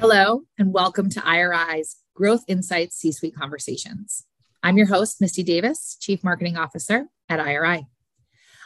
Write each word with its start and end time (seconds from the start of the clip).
Hello, 0.00 0.44
and 0.58 0.72
welcome 0.72 1.10
to 1.10 1.28
IRI's 1.28 1.98
Growth 2.14 2.42
Insights 2.48 2.96
C 2.96 3.12
Suite 3.12 3.36
Conversations. 3.36 4.24
I'm 4.62 4.78
your 4.78 4.86
host, 4.86 5.20
Misty 5.20 5.42
Davis, 5.42 5.94
Chief 6.00 6.24
Marketing 6.24 6.56
Officer 6.56 7.08
at 7.28 7.38
IRI. 7.38 7.86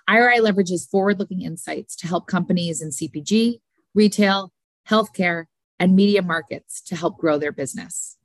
IRI 0.07 0.39
leverages 0.39 0.89
forward 0.89 1.19
looking 1.19 1.43
insights 1.43 1.97
to 1.97 2.07
help 2.07 2.29
companies 2.29 2.81
in 2.81 2.91
CPG, 2.91 3.59
retail, 3.97 4.53
healthcare, 4.89 5.47
and 5.81 5.97
media 5.97 6.23
markets 6.23 6.81
to 6.83 6.95
help 6.95 7.19
grow 7.19 7.37
their 7.37 7.51
business. 7.51 8.17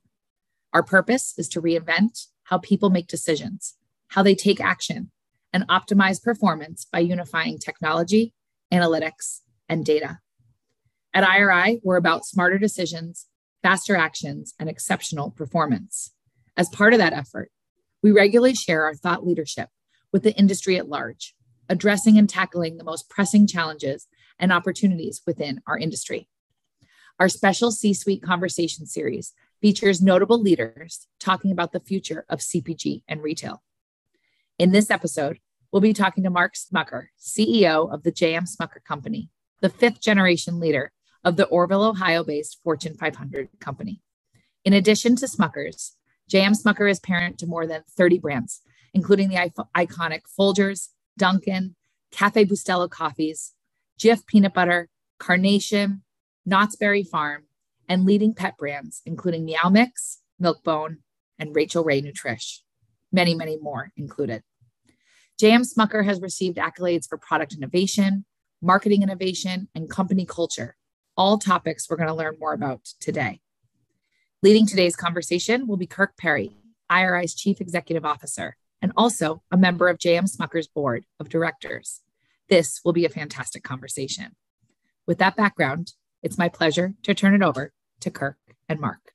Our 0.72 0.84
purpose 0.84 1.34
is 1.36 1.48
to 1.48 1.60
reinvent 1.60 2.28
how 2.44 2.58
people 2.58 2.90
make 2.90 3.08
decisions, 3.08 3.74
how 4.06 4.22
they 4.22 4.36
take 4.36 4.60
action, 4.60 5.10
and 5.52 5.66
optimize 5.66 6.22
performance 6.22 6.84
by 6.84 7.00
unifying 7.00 7.58
technology, 7.58 8.34
analytics, 8.72 9.40
and 9.68 9.84
data. 9.84 10.20
At 11.12 11.24
IRI, 11.24 11.80
we're 11.82 11.96
about 11.96 12.24
smarter 12.24 12.56
decisions, 12.56 13.26
faster 13.62 13.96
actions, 13.96 14.54
and 14.60 14.68
exceptional 14.68 15.30
performance. 15.32 16.12
As 16.56 16.68
part 16.68 16.92
of 16.92 16.98
that 16.98 17.12
effort, 17.12 17.50
we 18.02 18.12
regularly 18.12 18.54
share 18.54 18.84
our 18.84 18.94
thought 18.94 19.26
leadership 19.26 19.70
with 20.12 20.22
the 20.22 20.34
industry 20.36 20.76
at 20.76 20.88
large, 20.88 21.34
addressing 21.68 22.16
and 22.16 22.28
tackling 22.28 22.76
the 22.76 22.84
most 22.84 23.08
pressing 23.10 23.46
challenges 23.46 24.06
and 24.38 24.52
opportunities 24.52 25.20
within 25.26 25.60
our 25.66 25.76
industry. 25.76 26.28
Our 27.18 27.28
special 27.28 27.72
C 27.72 27.92
suite 27.92 28.22
conversation 28.22 28.86
series 28.86 29.32
features 29.60 30.00
notable 30.00 30.40
leaders 30.40 31.06
talking 31.18 31.50
about 31.50 31.72
the 31.72 31.80
future 31.80 32.24
of 32.28 32.38
CPG 32.38 33.02
and 33.08 33.20
retail. 33.20 33.62
In 34.58 34.70
this 34.70 34.90
episode, 34.90 35.38
we'll 35.72 35.82
be 35.82 35.92
talking 35.92 36.22
to 36.24 36.30
Mark 36.30 36.54
Smucker, 36.54 37.06
CEO 37.20 37.92
of 37.92 38.04
the 38.04 38.12
J.M. 38.12 38.44
Smucker 38.44 38.82
Company, 38.86 39.28
the 39.60 39.68
fifth 39.68 40.00
generation 40.00 40.60
leader 40.60 40.92
of 41.24 41.36
the 41.36 41.46
Orrville, 41.46 41.88
Ohio 41.88 42.24
based 42.24 42.58
Fortune 42.62 42.96
500 42.96 43.48
company. 43.60 44.00
In 44.64 44.72
addition 44.72 45.16
to 45.16 45.26
Smuckers, 45.26 45.92
J.M. 46.28 46.52
Smucker 46.52 46.90
is 46.90 47.00
parent 47.00 47.38
to 47.38 47.46
more 47.46 47.66
than 47.66 47.82
30 47.96 48.18
brands, 48.18 48.60
including 48.94 49.28
the 49.28 49.50
iconic 49.76 50.22
Folgers, 50.38 50.88
Dunkin', 51.18 51.74
Cafe 52.10 52.44
Bustelo 52.44 52.88
coffees, 52.88 53.54
Jif 53.98 54.26
peanut 54.26 54.54
butter, 54.54 54.88
Carnation, 55.18 56.02
Knott's 56.46 56.76
Berry 56.76 57.02
Farm, 57.02 57.44
and 57.88 58.04
leading 58.04 58.34
pet 58.34 58.56
brands, 58.56 59.02
including 59.04 59.44
Meow 59.44 59.68
Mix, 59.70 60.20
Milk-Bone, 60.38 60.98
and 61.38 61.54
Rachael 61.54 61.84
Ray 61.84 62.00
Nutrish. 62.00 62.58
Many, 63.12 63.34
many 63.34 63.56
more 63.56 63.92
included. 63.96 64.42
J.M. 65.38 65.62
Smucker 65.62 66.04
has 66.04 66.20
received 66.20 66.58
accolades 66.58 67.08
for 67.08 67.18
product 67.18 67.54
innovation, 67.54 68.24
marketing 68.62 69.02
innovation, 69.02 69.68
and 69.74 69.90
company 69.90 70.24
culture, 70.24 70.76
all 71.20 71.36
topics 71.36 71.90
we're 71.90 71.98
going 71.98 72.08
to 72.08 72.14
learn 72.14 72.34
more 72.40 72.54
about 72.54 72.82
today. 72.98 73.40
Leading 74.42 74.66
today's 74.66 74.96
conversation 74.96 75.66
will 75.66 75.76
be 75.76 75.86
Kirk 75.86 76.16
Perry, 76.16 76.50
IRI's 76.88 77.34
Chief 77.34 77.60
Executive 77.60 78.06
Officer, 78.06 78.56
and 78.80 78.90
also 78.96 79.42
a 79.52 79.58
member 79.58 79.88
of 79.88 79.98
JM 79.98 80.34
Smucker's 80.34 80.66
Board 80.66 81.04
of 81.20 81.28
Directors. 81.28 82.00
This 82.48 82.80
will 82.86 82.94
be 82.94 83.04
a 83.04 83.10
fantastic 83.10 83.62
conversation. 83.62 84.34
With 85.06 85.18
that 85.18 85.36
background, 85.36 85.92
it's 86.22 86.38
my 86.38 86.48
pleasure 86.48 86.94
to 87.02 87.12
turn 87.12 87.34
it 87.34 87.42
over 87.42 87.74
to 88.00 88.10
Kirk 88.10 88.38
and 88.66 88.80
Mark. 88.80 89.12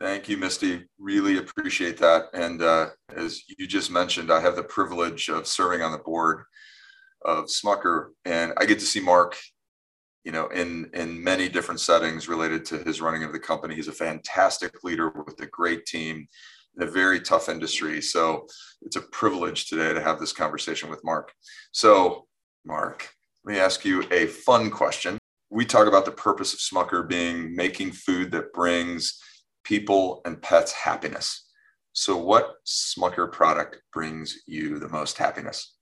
Thank 0.00 0.28
you, 0.28 0.36
Misty. 0.36 0.88
Really 0.98 1.38
appreciate 1.38 1.98
that. 1.98 2.30
And 2.34 2.60
uh, 2.60 2.88
as 3.16 3.44
you 3.46 3.68
just 3.68 3.92
mentioned, 3.92 4.32
I 4.32 4.40
have 4.40 4.56
the 4.56 4.64
privilege 4.64 5.28
of 5.28 5.46
serving 5.46 5.82
on 5.82 5.92
the 5.92 5.98
board 5.98 6.42
of 7.24 7.44
Smucker, 7.44 8.08
and 8.24 8.52
I 8.56 8.64
get 8.64 8.80
to 8.80 8.86
see 8.86 8.98
Mark 8.98 9.38
you 10.24 10.32
know, 10.32 10.46
in 10.48 10.90
in 10.94 11.22
many 11.22 11.48
different 11.48 11.80
settings 11.80 12.28
related 12.28 12.64
to 12.66 12.78
his 12.78 13.00
running 13.00 13.24
of 13.24 13.32
the 13.32 13.40
company. 13.40 13.74
He's 13.74 13.88
a 13.88 13.92
fantastic 13.92 14.84
leader 14.84 15.10
with 15.10 15.40
a 15.40 15.46
great 15.46 15.86
team 15.86 16.26
in 16.76 16.88
a 16.88 16.90
very 16.90 17.20
tough 17.20 17.48
industry. 17.48 18.00
So 18.00 18.46
it's 18.82 18.96
a 18.96 19.02
privilege 19.02 19.68
today 19.68 19.92
to 19.92 20.02
have 20.02 20.18
this 20.18 20.32
conversation 20.32 20.88
with 20.88 21.04
Mark. 21.04 21.32
So, 21.72 22.26
Mark, 22.64 23.10
let 23.44 23.54
me 23.54 23.60
ask 23.60 23.84
you 23.84 24.04
a 24.10 24.26
fun 24.26 24.70
question. 24.70 25.18
We 25.50 25.66
talk 25.66 25.86
about 25.86 26.04
the 26.04 26.12
purpose 26.12 26.54
of 26.54 26.60
Smucker 26.60 27.06
being 27.06 27.54
making 27.54 27.92
food 27.92 28.30
that 28.32 28.52
brings 28.52 29.20
people 29.64 30.22
and 30.24 30.40
pets 30.40 30.72
happiness. 30.72 31.48
So, 31.92 32.16
what 32.16 32.54
Smucker 32.66 33.30
product 33.30 33.82
brings 33.92 34.38
you 34.46 34.78
the 34.78 34.88
most 34.88 35.18
happiness? 35.18 35.76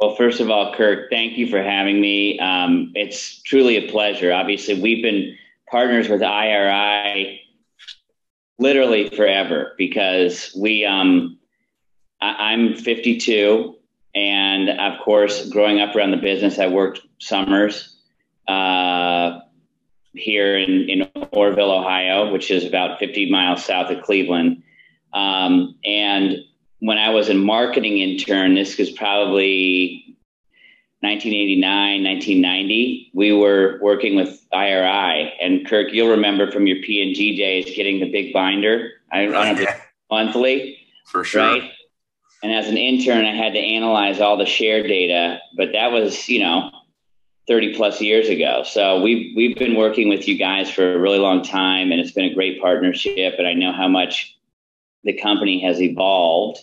Well, 0.00 0.14
first 0.14 0.40
of 0.40 0.50
all, 0.50 0.74
Kirk, 0.74 1.10
thank 1.10 1.36
you 1.36 1.46
for 1.46 1.62
having 1.62 2.00
me. 2.00 2.38
Um, 2.38 2.90
it's 2.94 3.42
truly 3.42 3.76
a 3.76 3.90
pleasure. 3.90 4.32
Obviously, 4.32 4.80
we've 4.80 5.02
been 5.02 5.36
partners 5.70 6.08
with 6.08 6.22
IRI 6.22 7.42
literally 8.58 9.10
forever 9.10 9.74
because 9.76 10.56
we, 10.58 10.86
um, 10.86 11.38
I, 12.22 12.54
am 12.54 12.76
52. 12.76 13.76
And 14.14 14.70
of 14.70 15.00
course, 15.04 15.50
growing 15.50 15.80
up 15.80 15.94
around 15.94 16.12
the 16.12 16.16
business, 16.16 16.58
I 16.58 16.68
worked 16.68 17.00
summers 17.18 17.94
uh, 18.48 19.40
here 20.14 20.56
in, 20.56 20.88
in 20.88 21.10
Orrville, 21.34 21.78
Ohio, 21.78 22.32
which 22.32 22.50
is 22.50 22.64
about 22.64 22.98
50 23.00 23.30
miles 23.30 23.66
south 23.66 23.90
of 23.90 24.02
Cleveland. 24.02 24.62
Um, 25.12 25.74
and 25.84 26.36
when 26.80 26.98
I 26.98 27.10
was 27.10 27.28
a 27.28 27.34
marketing 27.34 27.98
intern, 27.98 28.54
this 28.54 28.76
was 28.78 28.90
probably 28.90 30.16
1989, 31.00 32.04
1990. 32.04 33.10
We 33.14 33.32
were 33.32 33.78
working 33.80 34.16
with 34.16 34.40
IRI, 34.52 35.34
and 35.40 35.66
Kirk, 35.66 35.92
you'll 35.92 36.10
remember 36.10 36.50
from 36.50 36.66
your 36.66 36.76
P 36.82 37.02
and 37.02 37.14
G 37.14 37.36
days 37.36 37.74
getting 37.76 38.00
the 38.00 38.10
big 38.10 38.32
binder. 38.32 38.90
I, 39.12 39.26
don't 39.26 39.32
know, 39.32 39.66
monthly, 40.10 40.78
for 41.06 41.22
sure. 41.22 41.42
Right? 41.42 41.70
And 42.42 42.52
as 42.52 42.68
an 42.68 42.78
intern, 42.78 43.26
I 43.26 43.34
had 43.34 43.52
to 43.52 43.58
analyze 43.58 44.20
all 44.20 44.38
the 44.38 44.46
share 44.46 44.82
data, 44.82 45.40
but 45.56 45.72
that 45.72 45.92
was, 45.92 46.28
you 46.28 46.40
know, 46.40 46.70
30 47.48 47.74
plus 47.74 48.00
years 48.00 48.28
ago. 48.28 48.62
So 48.64 49.02
we've 49.02 49.36
we've 49.36 49.56
been 49.56 49.74
working 49.74 50.08
with 50.08 50.26
you 50.26 50.38
guys 50.38 50.70
for 50.70 50.94
a 50.94 50.98
really 50.98 51.18
long 51.18 51.42
time, 51.42 51.92
and 51.92 52.00
it's 52.00 52.12
been 52.12 52.30
a 52.30 52.34
great 52.34 52.60
partnership. 52.60 53.34
And 53.36 53.46
I 53.46 53.52
know 53.52 53.72
how 53.72 53.88
much 53.88 54.38
the 55.04 55.12
company 55.12 55.60
has 55.62 55.82
evolved 55.82 56.60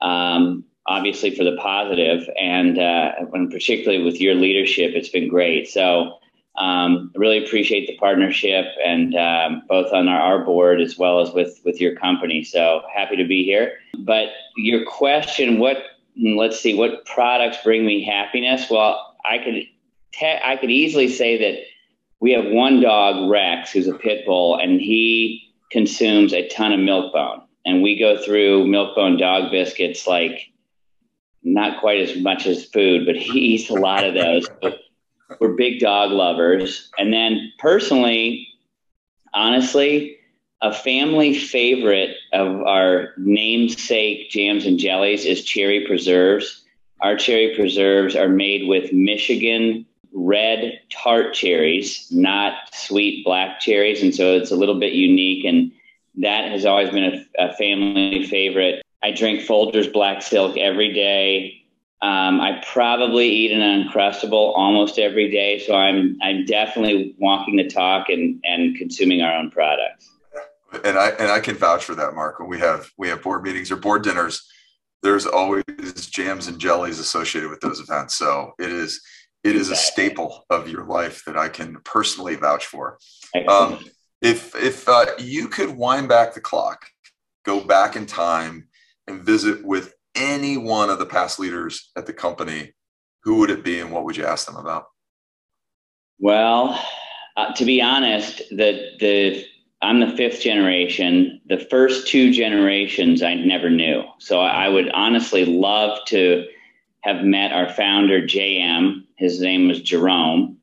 um, 0.00 0.64
obviously 0.86 1.34
for 1.34 1.44
the 1.44 1.56
positive, 1.56 2.28
and 2.40 2.78
uh, 2.78 3.12
and 3.32 3.50
particularly 3.50 4.04
with 4.04 4.20
your 4.20 4.34
leadership, 4.34 4.92
it's 4.94 5.08
been 5.08 5.28
great. 5.28 5.68
So. 5.68 6.18
Um, 6.58 7.12
really 7.14 7.44
appreciate 7.44 7.86
the 7.86 7.98
partnership 7.98 8.64
and 8.82 9.14
um, 9.14 9.62
both 9.68 9.92
on 9.92 10.08
our, 10.08 10.18
our, 10.18 10.38
board 10.42 10.80
as 10.80 10.96
well 10.96 11.20
as 11.20 11.30
with 11.34 11.60
with 11.66 11.82
your 11.82 11.94
company. 11.96 12.44
So 12.44 12.80
happy 12.90 13.14
to 13.16 13.26
be 13.26 13.44
here. 13.44 13.74
But 13.98 14.30
your 14.56 14.82
question, 14.86 15.58
what 15.58 15.76
let's 16.16 16.58
see, 16.58 16.74
what 16.74 17.04
products 17.04 17.58
bring 17.62 17.84
me 17.84 18.02
happiness? 18.02 18.70
Well, 18.70 19.16
I 19.22 19.36
could 19.36 19.64
te- 20.12 20.40
I 20.42 20.56
could 20.56 20.70
easily 20.70 21.08
say 21.08 21.36
that 21.38 21.62
we 22.20 22.32
have 22.32 22.46
one 22.46 22.80
dog, 22.80 23.30
Rex, 23.30 23.72
who's 23.72 23.88
a 23.88 23.94
pit 23.94 24.24
bull, 24.24 24.56
and 24.56 24.80
he 24.80 25.52
consumes 25.70 26.32
a 26.32 26.48
ton 26.48 26.72
of 26.72 26.80
Milk-Bone 26.80 27.42
and 27.66 27.82
we 27.82 27.98
go 27.98 28.16
through 28.16 28.68
Milk-Bone 28.68 29.18
dog 29.18 29.50
biscuits 29.50 30.06
like 30.06 30.52
not 31.42 31.80
quite 31.80 32.00
as 32.00 32.16
much 32.16 32.46
as 32.46 32.64
food, 32.64 33.04
but 33.04 33.16
he 33.16 33.38
eats 33.38 33.68
a 33.70 33.74
lot 33.74 34.04
of 34.04 34.14
those. 34.14 34.48
we're 35.40 35.54
big 35.54 35.80
dog 35.80 36.12
lovers. 36.12 36.90
And 36.96 37.12
then 37.12 37.52
personally, 37.58 38.48
honestly, 39.34 40.16
a 40.62 40.72
family 40.72 41.34
favorite 41.34 42.16
of 42.32 42.62
our 42.62 43.12
namesake 43.18 44.30
jams 44.30 44.64
and 44.64 44.78
jellies 44.78 45.24
is 45.24 45.44
cherry 45.44 45.86
preserves. 45.86 46.64
Our 47.02 47.16
cherry 47.16 47.54
preserves 47.54 48.16
are 48.16 48.28
made 48.28 48.68
with 48.68 48.92
Michigan 48.92 49.86
red 50.12 50.80
tart 50.90 51.34
cherries, 51.34 52.06
not 52.10 52.54
sweet 52.72 53.24
black 53.24 53.60
cherries. 53.60 54.02
And 54.02 54.14
so 54.14 54.36
it's 54.36 54.50
a 54.50 54.56
little 54.56 54.80
bit 54.80 54.94
unique 54.94 55.44
and 55.44 55.72
that 56.18 56.50
has 56.50 56.64
always 56.64 56.90
been 56.90 57.26
a, 57.38 57.46
a 57.48 57.52
family 57.54 58.26
favorite. 58.26 58.82
I 59.02 59.10
drink 59.12 59.40
Folgers 59.40 59.92
Black 59.92 60.22
Silk 60.22 60.56
every 60.56 60.92
day. 60.92 61.62
Um, 62.02 62.40
I 62.40 62.62
probably 62.66 63.28
eat 63.28 63.52
an 63.52 63.60
Uncrustable 63.60 64.52
almost 64.56 64.98
every 64.98 65.30
day, 65.30 65.58
so 65.58 65.74
I'm 65.74 66.18
I'm 66.22 66.44
definitely 66.44 67.14
walking 67.18 67.56
the 67.56 67.68
talk 67.68 68.08
and 68.08 68.40
and 68.44 68.76
consuming 68.76 69.22
our 69.22 69.34
own 69.34 69.50
products. 69.50 70.10
And 70.84 70.98
I 70.98 71.10
and 71.10 71.30
I 71.30 71.40
can 71.40 71.56
vouch 71.56 71.84
for 71.84 71.94
that, 71.94 72.14
Mark. 72.14 72.38
When 72.38 72.48
we 72.48 72.58
have 72.58 72.90
we 72.98 73.08
have 73.08 73.22
board 73.22 73.42
meetings 73.42 73.70
or 73.70 73.76
board 73.76 74.02
dinners, 74.02 74.46
there's 75.02 75.26
always 75.26 75.64
jams 76.10 76.48
and 76.48 76.58
jellies 76.58 76.98
associated 76.98 77.48
with 77.48 77.60
those 77.60 77.80
events. 77.80 78.14
So 78.14 78.52
it 78.58 78.70
is 78.70 79.00
it 79.42 79.56
is 79.56 79.70
a 79.70 79.76
staple 79.76 80.44
of 80.50 80.68
your 80.68 80.84
life 80.84 81.22
that 81.24 81.38
I 81.38 81.48
can 81.48 81.78
personally 81.84 82.34
vouch 82.34 82.66
for. 82.66 82.98
Um, 83.48 83.78
if 84.26 84.54
if 84.56 84.88
uh, 84.88 85.06
you 85.18 85.48
could 85.48 85.76
wind 85.76 86.08
back 86.08 86.34
the 86.34 86.40
clock, 86.40 86.86
go 87.44 87.60
back 87.60 87.94
in 87.94 88.06
time, 88.06 88.68
and 89.06 89.22
visit 89.22 89.64
with 89.64 89.94
any 90.16 90.56
one 90.56 90.90
of 90.90 90.98
the 90.98 91.06
past 91.06 91.38
leaders 91.38 91.90
at 91.96 92.06
the 92.06 92.12
company, 92.12 92.72
who 93.22 93.36
would 93.36 93.50
it 93.50 93.62
be, 93.62 93.78
and 93.78 93.92
what 93.92 94.04
would 94.04 94.16
you 94.16 94.24
ask 94.24 94.46
them 94.46 94.56
about? 94.56 94.86
Well, 96.18 96.82
uh, 97.36 97.52
to 97.54 97.64
be 97.64 97.80
honest, 97.80 98.38
the 98.50 98.96
the 98.98 99.44
I'm 99.80 100.00
the 100.00 100.16
fifth 100.16 100.40
generation. 100.40 101.40
The 101.46 101.58
first 101.70 102.08
two 102.08 102.32
generations 102.32 103.22
I 103.22 103.34
never 103.34 103.70
knew. 103.70 104.02
So 104.18 104.40
I 104.40 104.68
would 104.68 104.90
honestly 104.90 105.44
love 105.44 105.98
to 106.06 106.46
have 107.02 107.22
met 107.22 107.52
our 107.52 107.68
founder, 107.68 108.22
JM. 108.22 109.04
His 109.18 109.40
name 109.40 109.68
was 109.68 109.80
Jerome, 109.82 110.58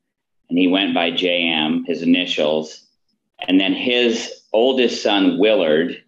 and 0.50 0.58
he 0.58 0.68
went 0.68 0.92
by 0.92 1.12
JM, 1.12 1.86
his 1.86 2.02
initials. 2.02 2.83
And 3.48 3.60
then 3.60 3.74
his 3.74 4.42
oldest 4.52 5.02
son, 5.02 5.38
Willard, 5.38 6.02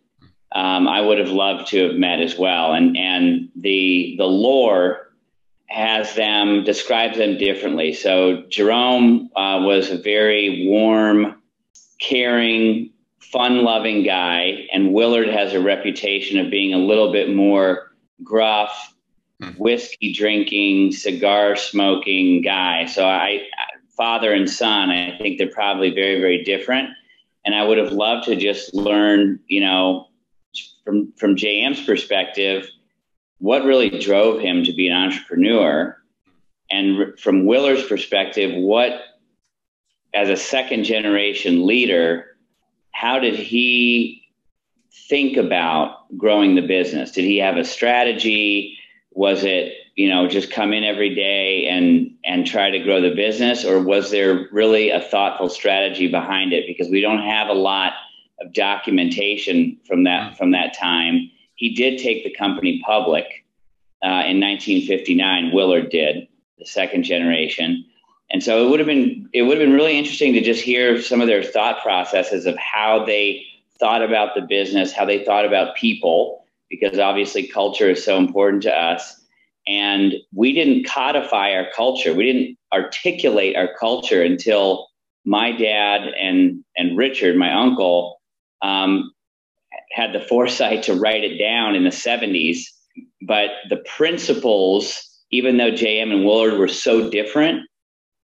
um, 0.52 0.88
I 0.88 1.00
would 1.00 1.18
have 1.18 1.30
loved 1.30 1.68
to 1.68 1.88
have 1.88 1.96
met 1.96 2.20
as 2.20 2.38
well. 2.38 2.72
And, 2.72 2.96
and 2.96 3.48
the, 3.56 4.14
the 4.18 4.26
lore 4.26 5.12
has 5.68 6.14
them, 6.14 6.64
describes 6.64 7.18
them 7.18 7.36
differently. 7.36 7.92
So 7.92 8.44
Jerome 8.48 9.30
uh, 9.36 9.60
was 9.62 9.90
a 9.90 9.98
very 9.98 10.66
warm, 10.68 11.42
caring, 12.00 12.90
fun 13.18 13.64
loving 13.64 14.04
guy, 14.04 14.66
and 14.72 14.92
Willard 14.92 15.28
has 15.28 15.52
a 15.52 15.60
reputation 15.60 16.38
of 16.38 16.50
being 16.50 16.72
a 16.72 16.78
little 16.78 17.12
bit 17.12 17.34
more 17.34 17.92
gruff, 18.22 18.94
hmm. 19.42 19.50
whiskey 19.50 20.12
drinking, 20.12 20.92
cigar 20.92 21.56
smoking 21.56 22.42
guy. 22.42 22.86
So 22.86 23.04
I, 23.04 23.42
father 23.96 24.32
and 24.32 24.48
son, 24.48 24.90
I 24.90 25.18
think 25.18 25.38
they're 25.38 25.50
probably 25.50 25.90
very, 25.90 26.20
very 26.20 26.44
different. 26.44 26.90
And 27.46 27.54
I 27.54 27.64
would 27.64 27.78
have 27.78 27.92
loved 27.92 28.26
to 28.26 28.36
just 28.36 28.74
learn, 28.74 29.40
you 29.48 29.60
know, 29.60 30.08
from 30.84 31.12
from 31.16 31.36
JM's 31.36 31.82
perspective, 31.84 32.68
what 33.38 33.64
really 33.64 33.98
drove 33.98 34.40
him 34.40 34.64
to 34.64 34.72
be 34.72 34.88
an 34.88 34.96
entrepreneur, 34.96 35.96
and 36.70 37.18
from 37.18 37.46
Willard's 37.46 37.84
perspective, 37.84 38.52
what 38.54 39.00
as 40.12 40.28
a 40.28 40.36
second 40.36 40.84
generation 40.84 41.66
leader 41.66 42.36
how 42.96 43.18
did 43.18 43.34
he 43.34 44.22
think 45.10 45.36
about 45.36 46.16
growing 46.16 46.54
the 46.54 46.66
business? 46.66 47.10
Did 47.10 47.26
he 47.26 47.36
have 47.36 47.58
a 47.58 47.64
strategy? 47.64 48.78
Was 49.10 49.44
it, 49.44 49.74
you 49.96 50.10
know, 50.10 50.28
just 50.28 50.50
come 50.52 50.72
in 50.74 50.84
every 50.84 51.14
day 51.14 51.66
and 51.66 52.14
and 52.24 52.46
try 52.46 52.70
to 52.70 52.78
grow 52.78 53.00
the 53.00 53.14
business 53.14 53.64
or 53.64 53.82
was 53.82 54.10
there 54.10 54.46
really 54.52 54.90
a 54.90 55.00
thoughtful 55.00 55.48
strategy 55.48 56.06
behind 56.06 56.52
it 56.52 56.66
because 56.66 56.88
we 56.88 57.00
don't 57.00 57.22
have 57.22 57.48
a 57.48 57.54
lot 57.54 57.94
of 58.40 58.52
documentation 58.52 59.78
from 59.86 60.04
that 60.04 60.36
from 60.36 60.52
that 60.52 60.76
time. 60.76 61.30
He 61.54 61.74
did 61.74 61.98
take 61.98 62.22
the 62.22 62.34
company 62.34 62.82
public 62.84 63.24
uh, 64.04 64.28
in 64.28 64.38
1959. 64.38 65.52
Willard 65.52 65.88
did, 65.88 66.28
the 66.58 66.66
second 66.66 67.04
generation. 67.04 67.84
And 68.30 68.42
so 68.42 68.66
it 68.66 68.70
would 68.70 68.80
have 68.80 68.86
been 68.86 69.28
it 69.32 69.42
would 69.42 69.56
have 69.58 69.66
been 69.66 69.74
really 69.74 69.96
interesting 69.96 70.34
to 70.34 70.42
just 70.42 70.62
hear 70.62 71.00
some 71.00 71.22
of 71.22 71.26
their 71.26 71.42
thought 71.42 71.82
processes 71.82 72.44
of 72.44 72.56
how 72.58 73.04
they 73.06 73.46
thought 73.78 74.02
about 74.02 74.34
the 74.34 74.42
business, 74.42 74.92
how 74.92 75.06
they 75.06 75.24
thought 75.24 75.46
about 75.46 75.76
people, 75.76 76.44
because 76.68 76.98
obviously 76.98 77.46
culture 77.46 77.88
is 77.88 78.04
so 78.04 78.18
important 78.18 78.62
to 78.64 78.74
us. 78.74 79.22
And 79.66 80.14
we 80.32 80.52
didn't 80.52 80.86
codify 80.86 81.52
our 81.52 81.66
culture. 81.74 82.14
We 82.14 82.24
didn't 82.24 82.58
articulate 82.72 83.56
our 83.56 83.68
culture 83.78 84.22
until 84.22 84.88
my 85.24 85.50
dad 85.50 86.02
and 86.20 86.64
and 86.76 86.96
Richard, 86.96 87.36
my 87.36 87.52
uncle, 87.52 88.20
um, 88.62 89.12
had 89.92 90.12
the 90.12 90.20
foresight 90.28 90.82
to 90.84 90.94
write 90.94 91.24
it 91.24 91.38
down 91.38 91.74
in 91.74 91.84
the 91.84 91.90
70s. 91.90 92.60
But 93.26 93.50
the 93.68 93.78
principles, 93.96 95.22
even 95.30 95.56
though 95.56 95.72
JM 95.72 96.12
and 96.12 96.24
Willard 96.24 96.58
were 96.58 96.68
so 96.68 97.10
different, 97.10 97.66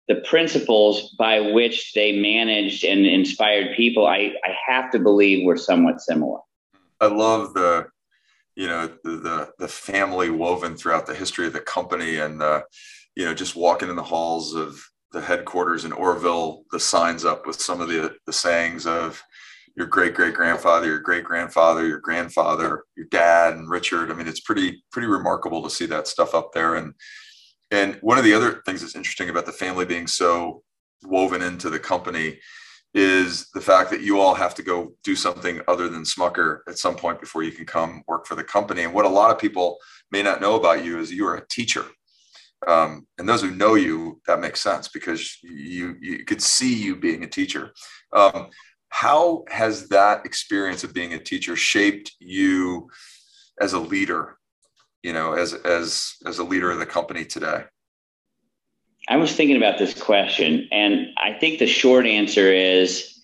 the 0.08 0.16
principles 0.16 1.14
by 1.18 1.40
which 1.40 1.92
they 1.94 2.12
managed 2.12 2.84
and 2.84 3.06
inspired 3.06 3.76
people, 3.76 4.06
I, 4.06 4.34
I 4.44 4.54
have 4.66 4.90
to 4.92 4.98
believe 4.98 5.44
were 5.44 5.56
somewhat 5.56 6.00
similar. 6.00 6.40
I 7.00 7.06
love 7.06 7.54
the, 7.54 7.88
you 8.54 8.66
know, 8.66 8.90
the, 9.04 9.10
the, 9.16 9.52
the 9.58 9.68
family 9.68 10.30
woven 10.30 10.76
throughout 10.76 11.06
the 11.06 11.14
history 11.14 11.46
of 11.46 11.52
the 11.52 11.60
company 11.60 12.16
and, 12.16 12.42
uh, 12.42 12.62
you 13.16 13.24
know, 13.24 13.34
just 13.34 13.56
walking 13.56 13.88
in 13.88 13.96
the 13.96 14.02
halls 14.02 14.54
of 14.54 14.82
the 15.12 15.20
headquarters 15.20 15.84
in 15.84 15.92
Orrville 15.92 16.62
the 16.70 16.80
signs 16.80 17.24
up 17.24 17.46
with 17.46 17.60
some 17.60 17.80
of 17.80 17.88
the, 17.88 18.14
the 18.26 18.32
sayings 18.32 18.86
of 18.86 19.22
your 19.76 19.86
great 19.86 20.14
great 20.14 20.34
grandfather, 20.34 20.86
your 20.86 21.00
great 21.00 21.24
grandfather, 21.24 21.86
your 21.86 22.00
grandfather, 22.00 22.84
your 22.96 23.06
dad, 23.10 23.54
and 23.54 23.70
Richard. 23.70 24.10
I 24.10 24.14
mean, 24.14 24.28
it's 24.28 24.40
pretty 24.40 24.82
pretty 24.92 25.08
remarkable 25.08 25.62
to 25.62 25.70
see 25.70 25.86
that 25.86 26.06
stuff 26.06 26.34
up 26.34 26.52
there. 26.52 26.74
And 26.74 26.94
and 27.70 27.98
one 28.02 28.18
of 28.18 28.24
the 28.24 28.34
other 28.34 28.62
things 28.66 28.82
that's 28.82 28.94
interesting 28.94 29.30
about 29.30 29.46
the 29.46 29.52
family 29.52 29.86
being 29.86 30.06
so 30.06 30.62
woven 31.04 31.42
into 31.42 31.70
the 31.70 31.78
company 31.78 32.38
is 32.94 33.48
the 33.54 33.60
fact 33.60 33.90
that 33.90 34.02
you 34.02 34.20
all 34.20 34.34
have 34.34 34.54
to 34.54 34.62
go 34.62 34.92
do 35.02 35.16
something 35.16 35.60
other 35.66 35.88
than 35.88 36.02
Smucker 36.02 36.58
at 36.68 36.78
some 36.78 36.94
point 36.94 37.20
before 37.20 37.42
you 37.42 37.52
can 37.52 37.64
come 37.64 38.02
work 38.06 38.26
for 38.26 38.34
the 38.34 38.44
company. 38.44 38.82
And 38.82 38.92
what 38.92 39.06
a 39.06 39.08
lot 39.08 39.30
of 39.30 39.38
people 39.38 39.78
may 40.10 40.22
not 40.22 40.40
know 40.40 40.56
about 40.56 40.84
you 40.84 40.98
is 40.98 41.10
you 41.10 41.26
are 41.26 41.36
a 41.36 41.48
teacher. 41.48 41.84
Um, 42.66 43.06
and 43.18 43.28
those 43.28 43.42
who 43.42 43.50
know 43.50 43.74
you, 43.74 44.20
that 44.26 44.40
makes 44.40 44.60
sense 44.60 44.88
because 44.88 45.38
you 45.42 45.96
you 46.00 46.24
could 46.24 46.40
see 46.40 46.74
you 46.74 46.94
being 46.94 47.24
a 47.24 47.28
teacher. 47.28 47.72
Um, 48.12 48.50
how 48.90 49.44
has 49.48 49.88
that 49.88 50.24
experience 50.26 50.84
of 50.84 50.94
being 50.94 51.14
a 51.14 51.18
teacher 51.18 51.56
shaped 51.56 52.12
you 52.20 52.88
as 53.60 53.72
a 53.72 53.80
leader 53.80 54.36
you 55.02 55.12
know, 55.12 55.32
as 55.32 55.54
as 55.54 56.14
as 56.26 56.38
a 56.38 56.44
leader 56.44 56.70
of 56.70 56.78
the 56.78 56.86
company 56.86 57.24
today? 57.24 57.64
I 59.12 59.16
was 59.16 59.36
thinking 59.36 59.58
about 59.58 59.76
this 59.76 59.92
question, 59.92 60.70
and 60.72 61.08
I 61.18 61.34
think 61.34 61.58
the 61.58 61.66
short 61.66 62.06
answer 62.06 62.50
is 62.50 63.20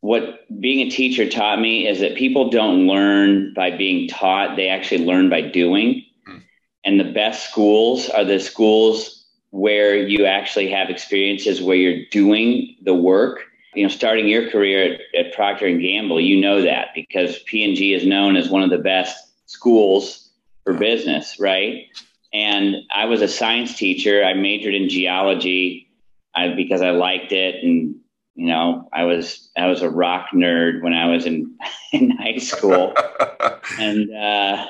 what 0.00 0.40
being 0.60 0.84
a 0.84 0.90
teacher 0.90 1.30
taught 1.30 1.60
me 1.60 1.86
is 1.86 2.00
that 2.00 2.16
people 2.16 2.50
don't 2.50 2.88
learn 2.88 3.54
by 3.54 3.70
being 3.70 4.08
taught; 4.08 4.56
they 4.56 4.70
actually 4.70 5.04
learn 5.04 5.30
by 5.30 5.42
doing. 5.42 6.02
Mm. 6.28 6.42
And 6.84 6.98
the 6.98 7.12
best 7.12 7.48
schools 7.48 8.08
are 8.08 8.24
the 8.24 8.40
schools 8.40 9.24
where 9.50 9.94
you 9.94 10.24
actually 10.24 10.70
have 10.70 10.90
experiences 10.90 11.62
where 11.62 11.76
you're 11.76 12.06
doing 12.10 12.74
the 12.82 12.94
work. 12.94 13.42
You 13.76 13.84
know, 13.84 13.88
starting 13.88 14.26
your 14.26 14.50
career 14.50 14.94
at, 14.94 15.26
at 15.26 15.34
Procter 15.34 15.66
and 15.66 15.80
Gamble, 15.80 16.20
you 16.20 16.40
know 16.40 16.62
that 16.62 16.88
because 16.96 17.38
P&G 17.44 17.94
is 17.94 18.04
known 18.04 18.34
as 18.34 18.48
one 18.48 18.64
of 18.64 18.70
the 18.70 18.78
best 18.78 19.24
schools 19.46 20.30
for 20.64 20.72
business, 20.72 21.38
right? 21.38 21.86
And 22.34 22.76
I 22.94 23.06
was 23.06 23.22
a 23.22 23.28
science 23.28 23.76
teacher. 23.76 24.24
I 24.24 24.34
majored 24.34 24.74
in 24.74 24.88
geology 24.88 25.88
I, 26.34 26.48
because 26.48 26.82
I 26.82 26.90
liked 26.90 27.32
it, 27.32 27.62
and 27.62 27.94
you 28.34 28.46
know, 28.46 28.88
I 28.92 29.04
was 29.04 29.48
I 29.56 29.68
was 29.68 29.82
a 29.82 29.88
rock 29.88 30.30
nerd 30.34 30.82
when 30.82 30.92
I 30.92 31.06
was 31.06 31.26
in 31.26 31.56
in 31.92 32.10
high 32.10 32.38
school, 32.38 32.92
and 33.78 34.12
uh, 34.12 34.66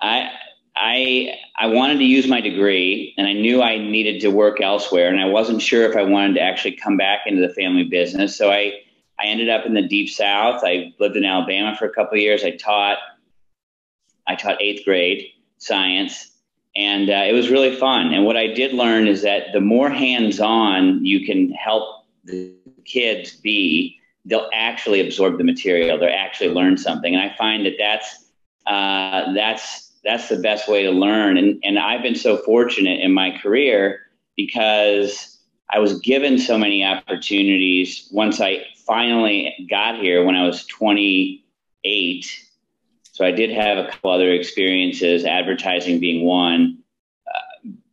I 0.00 0.30
I 0.74 1.34
I 1.58 1.66
wanted 1.66 1.98
to 1.98 2.04
use 2.04 2.26
my 2.26 2.40
degree, 2.40 3.14
and 3.18 3.26
I 3.26 3.34
knew 3.34 3.62
I 3.62 3.76
needed 3.76 4.20
to 4.22 4.28
work 4.28 4.62
elsewhere, 4.62 5.08
and 5.08 5.20
I 5.20 5.26
wasn't 5.26 5.60
sure 5.60 5.88
if 5.88 5.96
I 5.96 6.02
wanted 6.02 6.34
to 6.34 6.40
actually 6.40 6.76
come 6.76 6.96
back 6.96 7.20
into 7.26 7.46
the 7.46 7.52
family 7.52 7.84
business. 7.84 8.36
So 8.36 8.50
I 8.50 8.72
I 9.20 9.26
ended 9.26 9.50
up 9.50 9.66
in 9.66 9.74
the 9.74 9.86
deep 9.86 10.08
south. 10.08 10.62
I 10.64 10.92
lived 10.98 11.16
in 11.16 11.24
Alabama 11.24 11.76
for 11.76 11.84
a 11.84 11.92
couple 11.92 12.14
of 12.14 12.20
years. 12.20 12.44
I 12.44 12.52
taught 12.52 12.96
I 14.26 14.36
taught 14.36 14.60
eighth 14.62 14.84
grade 14.86 15.26
science, 15.58 16.30
and 16.76 17.08
uh, 17.08 17.24
it 17.26 17.32
was 17.32 17.50
really 17.50 17.74
fun. 17.74 18.12
And 18.12 18.24
what 18.24 18.36
I 18.36 18.48
did 18.48 18.72
learn 18.72 19.06
is 19.06 19.22
that 19.22 19.52
the 19.52 19.60
more 19.60 19.90
hands 19.90 20.40
on 20.40 21.04
you 21.04 21.24
can 21.24 21.50
help 21.52 22.04
the 22.24 22.52
kids 22.84 23.36
be, 23.36 23.98
they'll 24.24 24.50
actually 24.52 25.00
absorb 25.00 25.38
the 25.38 25.44
material. 25.44 25.98
They'll 25.98 26.08
actually 26.08 26.50
learn 26.50 26.76
something. 26.76 27.14
And 27.14 27.22
I 27.22 27.34
find 27.36 27.64
that 27.66 27.74
that's 27.78 28.24
uh, 28.66 29.32
that's 29.34 29.92
that's 30.02 30.28
the 30.28 30.38
best 30.38 30.68
way 30.68 30.82
to 30.82 30.90
learn. 30.90 31.36
And 31.36 31.60
and 31.62 31.78
I've 31.78 32.02
been 32.02 32.16
so 32.16 32.38
fortunate 32.38 33.00
in 33.00 33.12
my 33.12 33.36
career 33.38 34.00
because 34.36 35.38
I 35.70 35.78
was 35.78 36.00
given 36.00 36.38
so 36.38 36.58
many 36.58 36.84
opportunities 36.84 38.08
once 38.10 38.40
I 38.40 38.64
finally 38.86 39.66
got 39.70 39.98
here 39.98 40.24
when 40.24 40.34
I 40.34 40.46
was 40.46 40.66
28 40.66 42.43
so 43.14 43.24
I 43.24 43.30
did 43.30 43.50
have 43.50 43.78
a 43.78 43.88
couple 43.88 44.10
other 44.10 44.32
experiences, 44.32 45.24
advertising 45.24 46.00
being 46.00 46.24
one. 46.24 46.78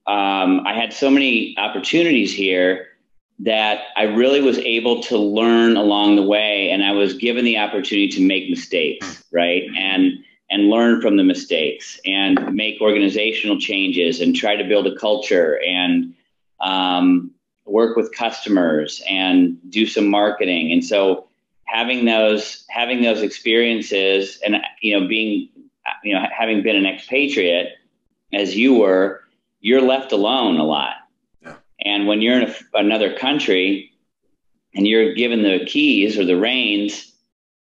Uh, 0.07 0.11
um, 0.11 0.65
I 0.65 0.73
had 0.73 0.91
so 0.93 1.11
many 1.11 1.55
opportunities 1.59 2.33
here 2.33 2.87
that 3.37 3.83
I 3.95 4.03
really 4.03 4.41
was 4.41 4.57
able 4.57 5.03
to 5.03 5.19
learn 5.19 5.77
along 5.77 6.15
the 6.15 6.23
way, 6.23 6.71
and 6.71 6.83
I 6.83 6.93
was 6.93 7.13
given 7.13 7.45
the 7.45 7.59
opportunity 7.59 8.07
to 8.09 8.21
make 8.25 8.49
mistakes, 8.49 9.23
right? 9.31 9.63
And 9.77 10.13
and 10.49 10.69
learn 10.69 11.01
from 11.01 11.17
the 11.17 11.23
mistakes 11.23 11.99
and 12.03 12.53
make 12.55 12.81
organizational 12.81 13.59
changes 13.59 14.21
and 14.21 14.35
try 14.35 14.55
to 14.55 14.63
build 14.63 14.87
a 14.87 14.95
culture 14.95 15.61
and 15.65 16.15
um, 16.61 17.31
work 17.65 17.95
with 17.95 18.11
customers 18.11 19.03
and 19.07 19.57
do 19.69 19.85
some 19.85 20.07
marketing. 20.07 20.71
And 20.71 20.83
so 20.83 21.27
having 21.71 22.05
those 22.05 22.65
having 22.69 23.01
those 23.01 23.21
experiences 23.21 24.39
and 24.45 24.57
you 24.81 24.99
know 24.99 25.07
being 25.07 25.49
you 26.03 26.13
know 26.13 26.23
having 26.37 26.61
been 26.63 26.75
an 26.75 26.85
expatriate 26.85 27.69
as 28.33 28.55
you 28.55 28.75
were 28.75 29.21
you're 29.59 29.81
left 29.81 30.11
alone 30.11 30.57
a 30.57 30.63
lot 30.63 30.95
yeah. 31.41 31.55
and 31.85 32.07
when 32.07 32.21
you're 32.21 32.39
in 32.39 32.49
a, 32.49 32.55
another 32.73 33.15
country 33.15 33.91
and 34.73 34.87
you're 34.87 35.13
given 35.13 35.43
the 35.43 35.65
keys 35.65 36.17
or 36.17 36.25
the 36.25 36.37
reins, 36.37 37.13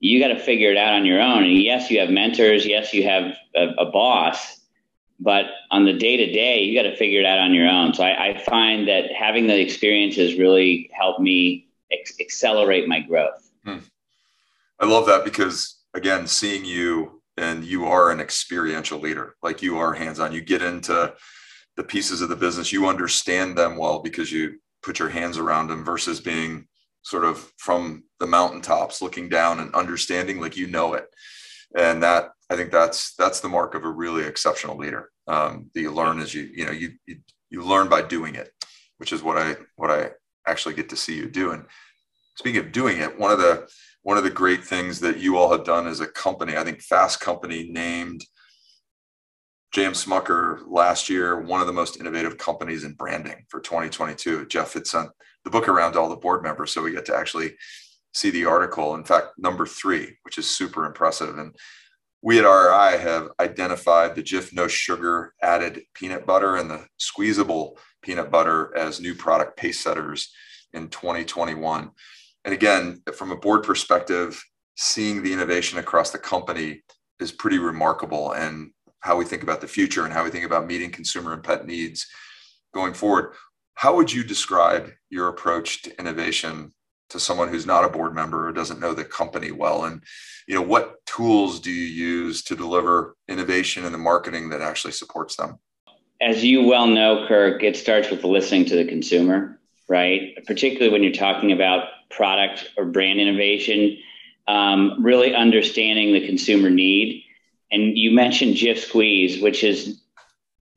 you 0.00 0.20
got 0.20 0.28
to 0.28 0.38
figure 0.38 0.70
it 0.70 0.76
out 0.76 0.94
on 0.94 1.04
your 1.04 1.20
own. 1.20 1.44
And 1.44 1.62
yes, 1.62 1.90
you 1.90 2.00
have 2.00 2.10
mentors. 2.10 2.66
Yes, 2.66 2.92
you 2.92 3.04
have 3.04 3.34
a, 3.54 3.68
a 3.78 3.90
boss, 3.90 4.60
but 5.18 5.46
on 5.70 5.84
the 5.84 5.92
day 5.92 6.16
to 6.16 6.32
day, 6.32 6.60
you 6.60 6.80
got 6.80 6.88
to 6.88 6.96
figure 6.96 7.20
it 7.20 7.26
out 7.26 7.38
on 7.38 7.54
your 7.54 7.68
own. 7.68 7.94
So 7.94 8.04
I, 8.04 8.28
I 8.28 8.38
find 8.38 8.86
that 8.88 9.12
having 9.12 9.46
the 9.46 9.58
experiences 9.58 10.38
really 10.38 10.90
helped 10.92 11.20
me 11.20 11.66
ex- 11.90 12.20
accelerate 12.20 12.86
my 12.86 13.00
growth. 13.00 13.50
Hmm. 13.64 13.78
I 14.80 14.86
love 14.86 15.06
that 15.06 15.24
because 15.24 15.82
again, 15.94 16.26
seeing 16.26 16.64
you 16.64 17.22
and 17.36 17.64
you 17.64 17.86
are 17.86 18.10
an 18.10 18.20
experiential 18.20 18.98
leader, 18.98 19.36
like 19.42 19.62
you 19.62 19.78
are 19.78 19.94
hands 19.94 20.20
on. 20.20 20.32
You 20.32 20.40
get 20.40 20.62
into 20.62 21.14
the 21.76 21.84
pieces 21.84 22.20
of 22.20 22.28
the 22.28 22.36
business, 22.36 22.72
you 22.72 22.88
understand 22.88 23.56
them 23.56 23.76
well 23.76 24.00
because 24.00 24.32
you 24.32 24.58
put 24.82 24.98
your 24.98 25.08
hands 25.08 25.38
around 25.38 25.68
them 25.68 25.84
versus 25.84 26.20
being 26.20 26.66
sort 27.02 27.24
of 27.24 27.52
from 27.56 28.04
the 28.20 28.26
mountaintops 28.26 29.00
looking 29.00 29.28
down 29.28 29.60
and 29.60 29.74
understanding 29.74 30.40
like 30.40 30.56
you 30.56 30.66
know 30.66 30.94
it 30.94 31.08
and 31.76 32.02
that 32.02 32.30
i 32.50 32.56
think 32.56 32.70
that's 32.70 33.14
that's 33.14 33.40
the 33.40 33.48
mark 33.48 33.74
of 33.74 33.84
a 33.84 33.88
really 33.88 34.24
exceptional 34.24 34.76
leader 34.76 35.10
um, 35.26 35.70
that 35.74 35.80
you 35.80 35.90
learn 35.90 36.18
as 36.20 36.34
you 36.34 36.48
you 36.54 36.64
know 36.64 36.72
you, 36.72 36.90
you 37.06 37.16
you 37.50 37.62
learn 37.62 37.88
by 37.88 38.02
doing 38.02 38.34
it 38.34 38.50
which 38.98 39.12
is 39.12 39.22
what 39.22 39.38
i 39.38 39.54
what 39.76 39.90
i 39.90 40.10
actually 40.46 40.74
get 40.74 40.88
to 40.88 40.96
see 40.96 41.16
you 41.16 41.28
do 41.28 41.52
and 41.52 41.64
speaking 42.36 42.60
of 42.60 42.72
doing 42.72 42.98
it 42.98 43.18
one 43.18 43.30
of 43.30 43.38
the 43.38 43.68
one 44.08 44.16
of 44.16 44.24
the 44.24 44.30
great 44.30 44.64
things 44.64 45.00
that 45.00 45.18
you 45.18 45.36
all 45.36 45.52
have 45.52 45.66
done 45.66 45.86
as 45.86 46.00
a 46.00 46.06
company 46.06 46.56
i 46.56 46.64
think 46.64 46.80
fast 46.80 47.20
company 47.20 47.68
named 47.70 48.24
J.M. 49.70 49.92
Smucker 49.92 50.62
last 50.66 51.10
year, 51.10 51.42
one 51.42 51.60
of 51.60 51.66
the 51.66 51.74
most 51.74 52.00
innovative 52.00 52.38
companies 52.38 52.84
in 52.84 52.94
branding 52.94 53.44
for 53.50 53.60
2022. 53.60 54.46
Jeff 54.46 54.72
had 54.72 54.86
sent 54.86 55.10
the 55.44 55.50
book 55.50 55.68
around 55.68 55.92
to 55.92 56.00
all 56.00 56.08
the 56.08 56.16
board 56.16 56.42
members, 56.42 56.72
so 56.72 56.82
we 56.82 56.92
get 56.92 57.04
to 57.04 57.14
actually 57.14 57.54
see 58.14 58.30
the 58.30 58.46
article. 58.46 58.94
In 58.94 59.04
fact, 59.04 59.32
number 59.36 59.66
three, 59.66 60.16
which 60.22 60.38
is 60.38 60.46
super 60.48 60.86
impressive. 60.86 61.36
And 61.36 61.54
we 62.22 62.38
at 62.38 62.48
RI 62.48 62.98
have 62.98 63.28
identified 63.38 64.14
the 64.14 64.22
Jif 64.22 64.54
no 64.54 64.68
sugar 64.68 65.34
added 65.42 65.82
peanut 65.92 66.24
butter 66.24 66.56
and 66.56 66.70
the 66.70 66.86
squeezable 66.96 67.78
peanut 68.00 68.30
butter 68.30 68.74
as 68.74 69.02
new 69.02 69.14
product 69.14 69.58
pace 69.58 69.80
setters 69.80 70.32
in 70.72 70.88
2021. 70.88 71.90
And 72.44 72.54
again, 72.54 73.02
from 73.14 73.30
a 73.30 73.36
board 73.36 73.62
perspective, 73.62 74.42
seeing 74.76 75.22
the 75.22 75.32
innovation 75.32 75.78
across 75.78 76.10
the 76.10 76.18
company 76.18 76.82
is 77.20 77.32
pretty 77.32 77.58
remarkable. 77.58 78.32
And 78.32 78.70
how 79.00 79.16
we 79.16 79.24
think 79.24 79.42
about 79.42 79.60
the 79.60 79.68
future 79.68 80.04
and 80.04 80.12
how 80.12 80.24
we 80.24 80.30
think 80.30 80.44
about 80.44 80.66
meeting 80.66 80.90
consumer 80.90 81.32
and 81.32 81.42
pet 81.42 81.66
needs 81.66 82.06
going 82.74 82.94
forward. 82.94 83.34
How 83.74 83.94
would 83.94 84.12
you 84.12 84.24
describe 84.24 84.90
your 85.08 85.28
approach 85.28 85.82
to 85.82 85.98
innovation 85.98 86.72
to 87.10 87.20
someone 87.20 87.48
who's 87.48 87.66
not 87.66 87.84
a 87.84 87.88
board 87.88 88.14
member 88.14 88.48
or 88.48 88.52
doesn't 88.52 88.80
know 88.80 88.94
the 88.94 89.04
company 89.04 89.52
well? 89.52 89.84
And 89.84 90.02
you 90.46 90.54
know, 90.54 90.62
what 90.62 90.96
tools 91.06 91.60
do 91.60 91.70
you 91.70 91.84
use 91.84 92.42
to 92.44 92.56
deliver 92.56 93.16
innovation 93.28 93.84
in 93.84 93.92
the 93.92 93.98
marketing 93.98 94.48
that 94.50 94.62
actually 94.62 94.92
supports 94.92 95.36
them? 95.36 95.58
As 96.20 96.44
you 96.44 96.64
well 96.64 96.88
know, 96.88 97.26
Kirk, 97.28 97.62
it 97.62 97.76
starts 97.76 98.10
with 98.10 98.24
listening 98.24 98.64
to 98.66 98.76
the 98.76 98.84
consumer, 98.84 99.57
right? 99.88 100.36
Particularly 100.46 100.92
when 100.92 101.02
you're 101.02 101.12
talking 101.12 101.52
about 101.52 101.88
product 102.10 102.70
or 102.76 102.84
brand 102.84 103.20
innovation, 103.20 103.98
um, 104.46 105.02
really 105.02 105.34
understanding 105.34 106.12
the 106.12 106.26
consumer 106.26 106.70
need 106.70 107.24
and 107.70 107.96
you 107.96 108.12
mentioned 108.12 108.54
Jif 108.54 108.78
Squeeze, 108.78 109.42
which 109.42 109.62
is 109.62 110.00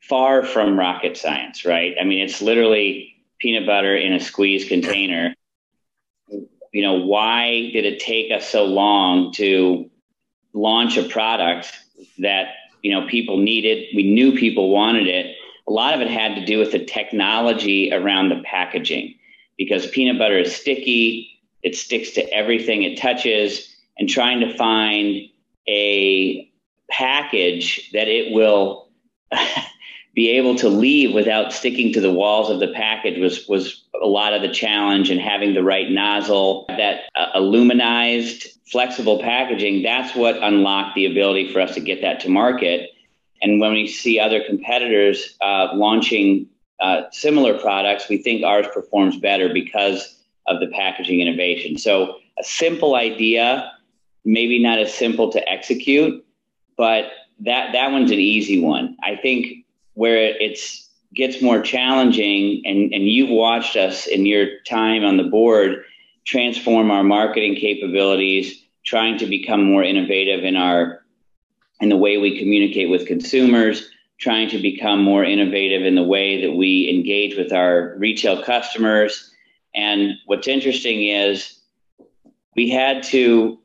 far 0.01 0.43
from 0.43 0.77
rocket 0.77 1.15
science, 1.15 1.65
right? 1.65 1.95
I 1.99 2.03
mean, 2.03 2.19
it's 2.19 2.41
literally 2.41 3.15
peanut 3.39 3.65
butter 3.65 3.95
in 3.95 4.13
a 4.13 4.19
squeeze 4.19 4.67
container. 4.67 5.33
You 6.29 6.81
know, 6.83 7.05
why 7.05 7.69
did 7.71 7.85
it 7.85 7.99
take 7.99 8.31
us 8.31 8.47
so 8.47 8.65
long 8.65 9.31
to 9.33 9.89
launch 10.53 10.97
a 10.97 11.03
product 11.03 11.71
that, 12.19 12.53
you 12.81 12.91
know, 12.91 13.07
people 13.07 13.37
needed? 13.37 13.87
We 13.95 14.03
knew 14.03 14.37
people 14.37 14.69
wanted 14.69 15.07
it. 15.07 15.35
A 15.71 15.73
lot 15.73 15.93
of 15.93 16.01
it 16.01 16.09
had 16.09 16.35
to 16.35 16.43
do 16.43 16.59
with 16.59 16.73
the 16.73 16.83
technology 16.83 17.93
around 17.93 18.27
the 18.27 18.43
packaging 18.43 19.15
because 19.57 19.87
peanut 19.87 20.19
butter 20.19 20.37
is 20.37 20.53
sticky, 20.53 21.39
it 21.63 21.77
sticks 21.77 22.11
to 22.11 22.33
everything 22.33 22.83
it 22.83 22.99
touches, 22.99 23.73
and 23.97 24.09
trying 24.09 24.41
to 24.41 24.53
find 24.57 25.29
a 25.69 26.51
package 26.89 27.89
that 27.93 28.09
it 28.09 28.33
will 28.33 28.89
be 30.13 30.31
able 30.31 30.55
to 30.55 30.67
leave 30.67 31.15
without 31.15 31.53
sticking 31.53 31.93
to 31.93 32.01
the 32.01 32.11
walls 32.11 32.49
of 32.49 32.59
the 32.59 32.73
package 32.73 33.17
was 33.17 33.47
was 33.47 33.85
a 34.03 34.07
lot 34.07 34.33
of 34.33 34.41
the 34.41 34.53
challenge 34.53 35.09
and 35.09 35.21
having 35.21 35.53
the 35.53 35.63
right 35.63 35.89
nozzle 35.89 36.65
that 36.67 37.03
uh, 37.15 37.39
aluminized 37.39 38.45
flexible 38.69 39.19
packaging 39.21 39.83
that's 39.83 40.13
what 40.17 40.35
unlocked 40.43 40.95
the 40.95 41.05
ability 41.05 41.49
for 41.53 41.61
us 41.61 41.75
to 41.75 41.79
get 41.79 42.01
that 42.01 42.19
to 42.19 42.29
market 42.29 42.89
and 43.41 43.59
when 43.59 43.73
we 43.73 43.87
see 43.87 44.19
other 44.19 44.43
competitors 44.43 45.35
uh, 45.41 45.69
launching 45.73 46.47
uh, 46.79 47.03
similar 47.11 47.57
products 47.57 48.09
we 48.09 48.17
think 48.17 48.43
ours 48.43 48.65
performs 48.73 49.17
better 49.17 49.53
because 49.53 50.17
of 50.47 50.59
the 50.59 50.67
packaging 50.67 51.19
innovation 51.19 51.77
so 51.77 52.17
a 52.39 52.43
simple 52.43 52.95
idea 52.95 53.71
maybe 54.25 54.61
not 54.61 54.79
as 54.79 54.93
simple 54.93 55.31
to 55.31 55.49
execute 55.49 56.25
but 56.77 57.11
that 57.41 57.73
that 57.73 57.91
one's 57.91 58.11
an 58.11 58.19
easy 58.19 58.61
one. 58.61 58.97
I 59.03 59.15
think 59.15 59.65
where 59.93 60.17
it's 60.17 60.89
gets 61.13 61.41
more 61.41 61.61
challenging, 61.61 62.61
and 62.65 62.93
and 62.93 63.07
you've 63.07 63.29
watched 63.29 63.75
us 63.75 64.07
in 64.07 64.25
your 64.25 64.47
time 64.67 65.03
on 65.03 65.17
the 65.17 65.23
board 65.23 65.83
transform 66.23 66.91
our 66.91 67.03
marketing 67.03 67.55
capabilities, 67.55 68.63
trying 68.85 69.17
to 69.17 69.25
become 69.25 69.63
more 69.63 69.83
innovative 69.83 70.43
in 70.43 70.55
our 70.55 71.00
in 71.81 71.89
the 71.89 71.97
way 71.97 72.17
we 72.17 72.39
communicate 72.39 72.89
with 72.89 73.07
consumers, 73.07 73.89
trying 74.19 74.47
to 74.49 74.59
become 74.59 75.01
more 75.01 75.25
innovative 75.25 75.83
in 75.83 75.95
the 75.95 76.03
way 76.03 76.39
that 76.41 76.53
we 76.53 76.89
engage 76.89 77.35
with 77.35 77.51
our 77.51 77.95
retail 77.97 78.43
customers. 78.43 79.33
And 79.73 80.13
what's 80.27 80.47
interesting 80.47 81.07
is 81.07 81.59
we 82.55 82.69
had 82.69 83.01
to 83.03 83.59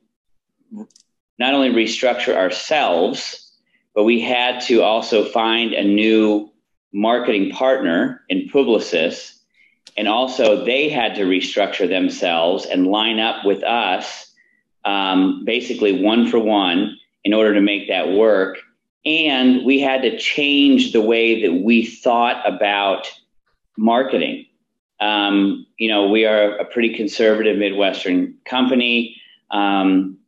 not 1.39 1.53
only 1.53 1.71
restructure 1.71 2.35
ourselves, 2.35 3.53
but 3.95 4.05
we 4.05 4.21
had 4.21 4.61
to 4.63 4.83
also 4.83 5.25
find 5.27 5.75
a 5.75 5.85
new 5.85 6.51
marketing 6.93 7.51
partner 7.51 8.23
in 8.31 8.49
Publicis. 8.49 9.35
And 9.99 10.09
also, 10.09 10.65
they 10.65 10.89
had 10.89 11.15
to 11.17 11.23
restructure 11.23 11.89
themselves 11.89 12.67
and 12.67 12.87
line 12.87 13.19
up 13.19 13.45
with 13.45 13.63
us, 13.63 14.33
um, 14.85 15.45
basically 15.45 16.03
one 16.03 16.29
for 16.29 16.39
one, 16.39 16.99
in 17.27 17.35
order 17.35 17.53
to 17.53 17.61
make 17.61 17.89
that 17.89 18.13
work. 18.13 18.59
And 19.05 19.65
we 19.65 19.81
had 19.81 20.03
to 20.03 20.17
change 20.17 20.93
the 20.93 21.01
way 21.01 21.43
that 21.43 21.55
we 21.65 21.85
thought 21.85 22.41
about 22.47 23.11
marketing. 23.77 24.47
Um, 25.01 25.67
you 25.77 25.89
know, 25.89 26.09
we 26.09 26.25
are 26.25 26.55
a 26.57 26.65
pretty 26.65 26.95
conservative 26.95 27.59
Midwestern 27.59 28.35
company. 28.45 29.21
Um, 29.51 30.19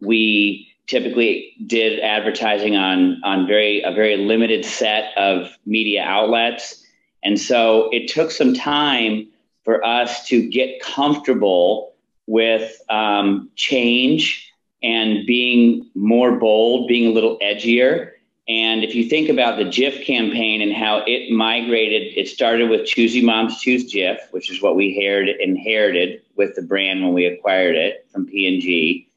we 0.00 0.66
typically 0.86 1.52
did 1.66 2.00
advertising 2.00 2.74
on 2.74 3.20
on 3.22 3.46
very 3.46 3.82
a 3.82 3.92
very 3.92 4.16
limited 4.16 4.64
set 4.64 5.12
of 5.18 5.50
media 5.66 6.02
outlets 6.02 6.82
and 7.22 7.38
so 7.40 7.88
it 7.90 8.08
took 8.08 8.30
some 8.30 8.52
time 8.52 9.26
for 9.64 9.84
us 9.84 10.26
to 10.28 10.46
get 10.46 10.80
comfortable 10.82 11.94
with 12.26 12.80
um, 12.90 13.50
change 13.56 14.53
and 14.84 15.26
being 15.26 15.90
more 15.94 16.38
bold 16.38 16.86
being 16.86 17.10
a 17.10 17.12
little 17.12 17.38
edgier 17.38 18.12
and 18.46 18.84
if 18.84 18.94
you 18.94 19.08
think 19.08 19.30
about 19.30 19.56
the 19.56 19.64
Jif 19.64 20.04
campaign 20.04 20.60
and 20.60 20.72
how 20.72 21.02
it 21.06 21.30
migrated, 21.30 22.12
it 22.14 22.28
started 22.28 22.68
with 22.68 22.86
Choosy 22.86 23.22
Moms 23.22 23.58
Choose 23.58 23.90
Jif, 23.90 24.18
which 24.32 24.50
is 24.50 24.60
what 24.60 24.76
we 24.76 24.94
inherited, 25.40 26.20
with 26.36 26.54
the 26.54 26.62
brand 26.62 27.02
when 27.02 27.14
we 27.14 27.24
acquired 27.24 27.76
it 27.76 28.06
from 28.12 28.26
P&G 28.26 29.08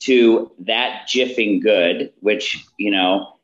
to 0.00 0.52
that 0.60 1.08
jiffing 1.08 1.58
good, 1.58 2.12
which, 2.20 2.64
you 2.78 2.90
know, 2.90 3.38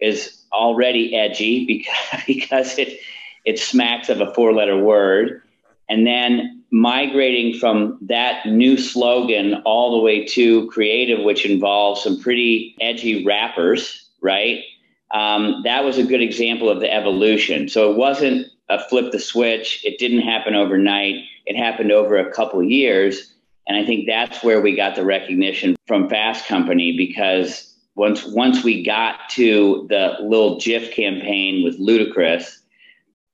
is 0.00 0.44
already 0.52 1.16
edgy 1.16 1.64
because, 1.64 2.20
because 2.26 2.78
it, 2.78 2.98
it 3.46 3.58
smacks 3.58 4.10
of 4.10 4.20
a 4.20 4.34
four 4.34 4.52
letter 4.52 4.76
word. 4.76 5.40
And 5.88 6.06
then 6.06 6.63
migrating 6.74 7.56
from 7.56 7.96
that 8.02 8.44
new 8.46 8.76
slogan 8.76 9.54
all 9.64 9.92
the 9.92 10.02
way 10.02 10.24
to 10.24 10.66
creative, 10.66 11.22
which 11.22 11.46
involves 11.46 12.02
some 12.02 12.20
pretty 12.20 12.74
edgy 12.80 13.24
rappers, 13.24 14.10
right? 14.20 14.64
Um, 15.12 15.62
that 15.64 15.84
was 15.84 15.98
a 15.98 16.02
good 16.02 16.20
example 16.20 16.68
of 16.68 16.80
the 16.80 16.92
evolution. 16.92 17.68
So 17.68 17.92
it 17.92 17.96
wasn't 17.96 18.48
a 18.68 18.80
flip 18.88 19.12
the 19.12 19.20
switch. 19.20 19.84
It 19.84 20.00
didn't 20.00 20.22
happen 20.22 20.56
overnight. 20.56 21.22
It 21.46 21.56
happened 21.56 21.92
over 21.92 22.16
a 22.16 22.32
couple 22.32 22.60
years. 22.60 23.32
And 23.68 23.78
I 23.78 23.86
think 23.86 24.08
that's 24.08 24.42
where 24.42 24.60
we 24.60 24.74
got 24.74 24.96
the 24.96 25.04
recognition 25.04 25.76
from 25.86 26.08
Fast 26.08 26.46
Company 26.46 26.96
because 26.96 27.72
once 27.94 28.26
once 28.26 28.64
we 28.64 28.82
got 28.82 29.28
to 29.30 29.86
the 29.88 30.16
little 30.22 30.56
Jif 30.56 30.92
campaign 30.92 31.62
with 31.62 31.78
Ludacris, 31.78 32.58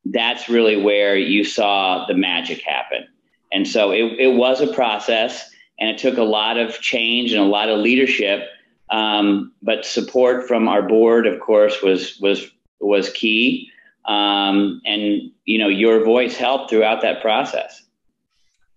that's 0.04 0.50
really 0.50 0.76
where 0.76 1.16
you 1.16 1.42
saw 1.42 2.04
the 2.06 2.14
magic 2.14 2.60
happen. 2.60 3.06
And 3.52 3.66
so 3.66 3.90
it, 3.90 4.04
it 4.18 4.36
was 4.36 4.60
a 4.60 4.72
process 4.72 5.50
and 5.78 5.90
it 5.90 5.98
took 5.98 6.18
a 6.18 6.22
lot 6.22 6.58
of 6.58 6.80
change 6.80 7.32
and 7.32 7.40
a 7.40 7.46
lot 7.46 7.68
of 7.68 7.78
leadership. 7.78 8.48
Um, 8.90 9.52
but 9.62 9.84
support 9.84 10.46
from 10.46 10.68
our 10.68 10.82
board, 10.82 11.26
of 11.26 11.40
course, 11.40 11.82
was 11.82 12.18
was 12.20 12.50
was 12.80 13.10
key. 13.10 13.70
Um, 14.06 14.80
and 14.84 15.30
you 15.44 15.58
know, 15.58 15.68
your 15.68 16.04
voice 16.04 16.36
helped 16.36 16.70
throughout 16.70 17.02
that 17.02 17.20
process. 17.22 17.82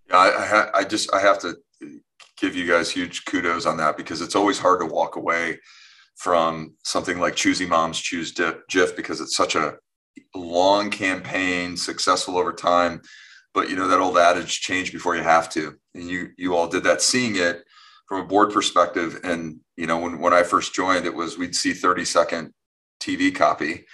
Yeah, 0.09 0.17
I, 0.17 0.27
I, 0.27 0.79
I 0.79 0.83
just 0.83 1.13
I 1.13 1.19
have 1.19 1.39
to 1.39 1.55
give 2.37 2.55
you 2.55 2.67
guys 2.67 2.91
huge 2.91 3.25
kudos 3.25 3.65
on 3.65 3.77
that 3.77 3.97
because 3.97 4.21
it's 4.21 4.35
always 4.35 4.59
hard 4.59 4.79
to 4.81 4.85
walk 4.85 5.15
away 5.15 5.59
from 6.15 6.73
something 6.83 7.19
like 7.19 7.35
choosing 7.35 7.69
moms 7.69 7.99
choose 7.99 8.33
Jif 8.33 8.95
because 8.95 9.19
it's 9.19 9.35
such 9.35 9.55
a 9.55 9.75
long 10.35 10.89
campaign, 10.89 11.75
successful 11.75 12.37
over 12.37 12.53
time. 12.53 13.01
But 13.53 13.69
you 13.69 13.75
know 13.75 13.87
that 13.87 13.99
old 13.99 14.17
adage, 14.17 14.61
change 14.61 14.91
before 14.91 15.15
you 15.15 15.23
have 15.23 15.49
to, 15.51 15.75
and 15.93 16.09
you 16.09 16.29
you 16.37 16.55
all 16.55 16.67
did 16.67 16.83
that. 16.83 17.01
Seeing 17.01 17.35
it 17.35 17.63
from 18.07 18.21
a 18.21 18.27
board 18.27 18.51
perspective, 18.51 19.19
and 19.23 19.59
you 19.77 19.87
know 19.87 19.99
when 19.99 20.19
when 20.19 20.33
I 20.33 20.43
first 20.43 20.73
joined, 20.73 21.05
it 21.05 21.13
was 21.13 21.37
we'd 21.37 21.55
see 21.55 21.73
thirty 21.73 22.05
second 22.05 22.53
TV 22.99 23.33
copy. 23.33 23.85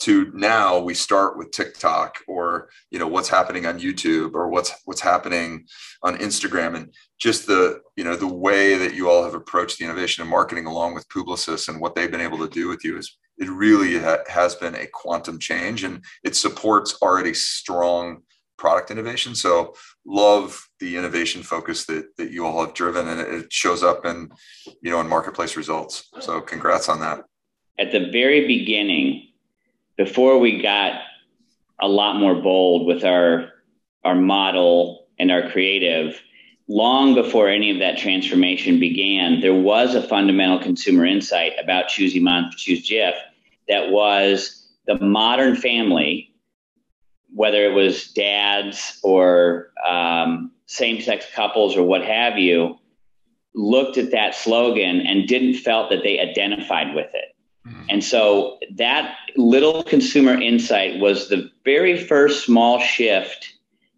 To 0.00 0.32
now, 0.34 0.80
we 0.80 0.94
start 0.94 1.38
with 1.38 1.52
TikTok 1.52 2.18
or 2.26 2.68
you 2.90 2.98
know 2.98 3.06
what's 3.06 3.28
happening 3.28 3.66
on 3.66 3.78
YouTube 3.78 4.34
or 4.34 4.48
what's 4.48 4.72
what's 4.84 5.00
happening 5.00 5.66
on 6.02 6.18
Instagram, 6.18 6.76
and 6.76 6.92
just 7.18 7.46
the 7.46 7.80
you 7.96 8.02
know 8.02 8.16
the 8.16 8.26
way 8.26 8.76
that 8.76 8.94
you 8.94 9.08
all 9.08 9.22
have 9.22 9.34
approached 9.34 9.78
the 9.78 9.84
innovation 9.84 10.22
and 10.22 10.30
marketing 10.30 10.66
along 10.66 10.94
with 10.94 11.08
Publicis 11.08 11.68
and 11.68 11.80
what 11.80 11.94
they've 11.94 12.10
been 12.10 12.20
able 12.20 12.38
to 12.38 12.48
do 12.48 12.68
with 12.68 12.84
you 12.84 12.98
is 12.98 13.16
it 13.38 13.48
really 13.48 13.98
ha- 13.98 14.24
has 14.28 14.54
been 14.56 14.74
a 14.74 14.88
quantum 14.92 15.38
change 15.38 15.84
and 15.84 16.04
it 16.24 16.36
supports 16.36 16.98
already 17.02 17.32
strong 17.32 18.22
product 18.62 18.92
innovation. 18.92 19.34
So 19.34 19.74
love 20.06 20.68
the 20.78 20.96
innovation 20.96 21.42
focus 21.42 21.84
that, 21.86 22.16
that 22.16 22.30
you 22.30 22.46
all 22.46 22.64
have 22.64 22.74
driven 22.74 23.08
and 23.08 23.20
it 23.20 23.52
shows 23.52 23.82
up 23.82 24.06
in 24.06 24.30
you 24.80 24.92
know 24.92 25.00
in 25.00 25.08
marketplace 25.08 25.56
results. 25.56 26.08
So 26.20 26.40
congrats 26.40 26.88
on 26.88 27.00
that. 27.00 27.24
At 27.76 27.90
the 27.90 28.08
very 28.12 28.46
beginning 28.46 29.32
before 29.96 30.38
we 30.38 30.62
got 30.62 31.00
a 31.80 31.88
lot 31.88 32.20
more 32.20 32.36
bold 32.36 32.86
with 32.86 33.04
our 33.04 33.50
our 34.04 34.14
model 34.14 35.08
and 35.18 35.32
our 35.32 35.50
creative 35.50 36.20
long 36.68 37.16
before 37.16 37.48
any 37.48 37.72
of 37.72 37.80
that 37.80 37.98
transformation 37.98 38.78
began, 38.78 39.40
there 39.40 39.60
was 39.72 39.96
a 39.96 40.06
fundamental 40.06 40.60
consumer 40.60 41.04
insight 41.04 41.52
about 41.60 41.88
choosing 41.88 42.22
Mom 42.22 42.50
Choose 42.56 42.88
that 43.68 43.90
was 43.90 44.68
the 44.86 44.98
modern 45.00 45.56
family, 45.56 46.31
whether 47.34 47.64
it 47.64 47.74
was 47.74 48.08
dads 48.12 48.98
or 49.02 49.72
um, 49.88 50.52
same 50.66 51.00
sex 51.00 51.26
couples 51.34 51.76
or 51.76 51.82
what 51.82 52.02
have 52.04 52.38
you, 52.38 52.78
looked 53.54 53.98
at 53.98 54.10
that 54.10 54.34
slogan 54.34 55.00
and 55.00 55.28
didn't 55.28 55.54
felt 55.54 55.90
that 55.90 56.02
they 56.02 56.18
identified 56.18 56.94
with 56.94 57.10
it. 57.14 57.34
Mm-hmm. 57.66 57.84
And 57.90 58.04
so 58.04 58.58
that 58.76 59.14
little 59.36 59.84
consumer 59.84 60.40
insight 60.40 60.98
was 61.00 61.28
the 61.28 61.50
very 61.64 62.02
first 62.02 62.44
small 62.44 62.80
shift 62.80 63.54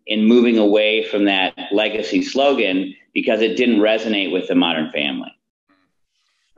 in 0.06 0.24
moving 0.24 0.58
away 0.58 1.04
from 1.08 1.24
that 1.24 1.54
legacy 1.72 2.22
slogan 2.22 2.94
because 3.14 3.40
it 3.40 3.56
didn't 3.56 3.78
resonate 3.78 4.32
with 4.32 4.48
the 4.48 4.54
modern 4.54 4.90
family. 4.92 5.30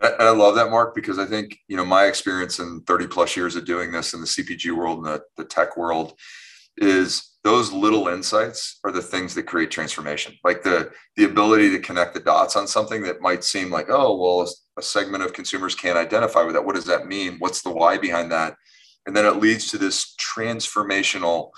And 0.01 0.15
I 0.21 0.31
love 0.31 0.57
that, 0.57 0.71
Mark, 0.71 0.95
because 0.95 1.19
I 1.19 1.27
think, 1.27 1.59
you 1.69 1.77
know, 1.77 1.85
my 1.85 2.05
experience 2.05 2.59
in 2.59 2.83
30 2.83 3.07
plus 3.07 3.37
years 3.37 3.57
of 3.57 3.65
doing 3.65 3.93
this 3.93 4.13
in 4.13 4.21
the 4.21 4.27
CPG 4.27 4.77
world 4.77 4.99
and 4.99 5.07
the, 5.07 5.23
the 5.37 5.45
tech 5.45 5.77
world 5.77 6.15
is 6.79 7.37
those 7.45 7.73
little 7.73 8.09
insights 8.09 8.81
are 8.85 8.91
the 8.91 9.01
things 9.01 9.35
that 9.35 9.45
create 9.45 9.71
transformation. 9.71 10.35
Like 10.43 10.63
the, 10.63 10.91
the 11.17 11.25
ability 11.25 11.71
to 11.71 11.79
connect 11.79 12.15
the 12.15 12.21
dots 12.21 12.57
on 12.57 12.67
something 12.67 13.03
that 13.03 13.21
might 13.21 13.45
seem 13.45 13.71
like, 13.71 13.87
oh, 13.89 14.17
well, 14.17 14.49
a 14.77 14.83
segment 14.83 15.23
of 15.23 15.33
consumers 15.33 15.75
can't 15.75 15.97
identify 15.97 16.43
with 16.43 16.55
that. 16.55 16.65
What 16.65 16.75
does 16.75 16.87
that 16.87 17.07
mean? 17.07 17.37
What's 17.39 17.63
the 17.63 17.71
why 17.71 17.99
behind 17.99 18.33
that? 18.33 18.57
And 19.07 19.15
then 19.15 19.25
it 19.25 19.37
leads 19.37 19.71
to 19.71 19.79
this 19.79 20.15
transformational 20.17 21.51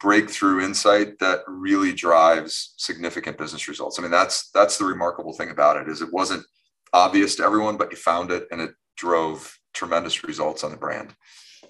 breakthrough 0.00 0.64
insight 0.64 1.18
that 1.18 1.40
really 1.46 1.92
drives 1.92 2.74
significant 2.76 3.38
business 3.38 3.68
results. 3.68 3.98
I 3.98 4.02
mean, 4.02 4.10
that's 4.10 4.50
that's 4.50 4.78
the 4.78 4.84
remarkable 4.84 5.32
thing 5.32 5.50
about 5.50 5.76
it 5.76 5.88
is 5.88 6.02
it 6.02 6.12
wasn't 6.12 6.44
obvious 6.92 7.36
to 7.36 7.44
everyone, 7.44 7.76
but 7.76 7.90
you 7.90 7.96
found 7.96 8.30
it 8.30 8.46
and 8.50 8.60
it 8.60 8.70
drove 8.96 9.58
tremendous 9.72 10.24
results 10.24 10.64
on 10.64 10.70
the 10.70 10.76
brand. 10.76 11.14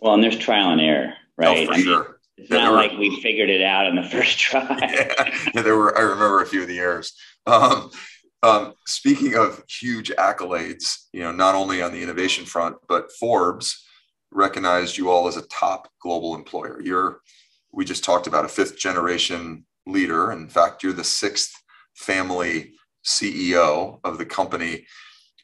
Well, 0.01 0.15
and 0.15 0.23
there's 0.23 0.39
trial 0.39 0.71
and 0.71 0.81
error, 0.81 1.13
oh, 1.13 1.21
right? 1.37 1.59
Oh, 1.59 1.67
for 1.67 1.75
I 1.75 1.81
sure. 1.81 2.18
It's 2.39 2.51
yeah, 2.51 2.65
not 2.65 2.71
were, 2.73 2.77
like 2.77 2.93
we 2.93 3.21
figured 3.21 3.51
it 3.51 3.63
out 3.63 3.87
in 3.87 3.97
the 3.97 4.03
first 4.11 4.39
try. 4.39 4.63
yeah, 4.81 5.31
yeah, 5.55 5.63
there 5.63 5.77
were. 5.77 5.97
I 5.97 6.03
remember 6.03 6.41
a 6.41 6.47
few 6.47 6.63
of 6.63 6.69
the 6.69 6.79
errors. 6.79 7.13
Um, 7.47 7.91
um, 8.43 8.75
speaking 8.87 9.35
of 9.35 9.63
huge 9.69 10.11
accolades, 10.11 11.07
you 11.13 11.21
know, 11.21 11.33
not 11.33 11.55
only 11.55 11.83
on 11.83 11.93
the 11.93 12.03
innovation 12.03 12.45
front, 12.45 12.77
but 12.89 13.11
Forbes 13.13 13.85
recognized 14.31 14.97
you 14.97 15.11
all 15.11 15.27
as 15.27 15.37
a 15.37 15.47
top 15.49 15.89
global 16.01 16.35
employer. 16.35 16.81
You're 16.81 17.21
we 17.73 17.85
just 17.85 18.05
talked 18.05 18.27
about 18.27 18.45
a 18.45 18.49
fifth 18.49 18.79
generation 18.79 19.67
leader. 19.87 20.33
In 20.33 20.49
fact, 20.49 20.83
you're 20.83 20.93
the 20.93 21.05
sixth 21.05 21.53
family 21.95 22.75
CEO 23.05 24.01
of 24.05 24.19
the 24.19 24.25
company. 24.25 24.87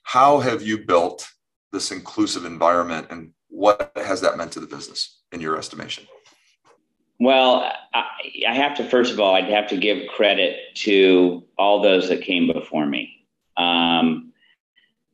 How 0.05 0.39
have 0.39 0.63
you 0.63 0.85
built 0.85 1.29
this 1.73 1.91
inclusive 1.91 2.45
environment 2.45 3.09
and 3.11 3.31
what 3.49 3.93
has 3.97 4.21
that 4.21 4.37
meant 4.37 4.53
to 4.53 4.61
the 4.61 4.67
business 4.67 5.21
in 5.33 5.41
your 5.41 5.57
estimation? 5.57 6.07
Well, 7.21 7.71
I, 7.93 8.05
I 8.49 8.55
have 8.55 8.77
to, 8.77 8.85
first 8.89 9.13
of 9.13 9.21
all, 9.21 9.35
I'd 9.35 9.45
have 9.45 9.69
to 9.69 9.77
give 9.77 10.09
credit 10.09 10.75
to 10.77 11.45
all 11.57 11.83
those 11.83 12.09
that 12.09 12.23
came 12.23 12.51
before 12.53 12.87
me. 12.87 13.27
Um, 13.57 14.33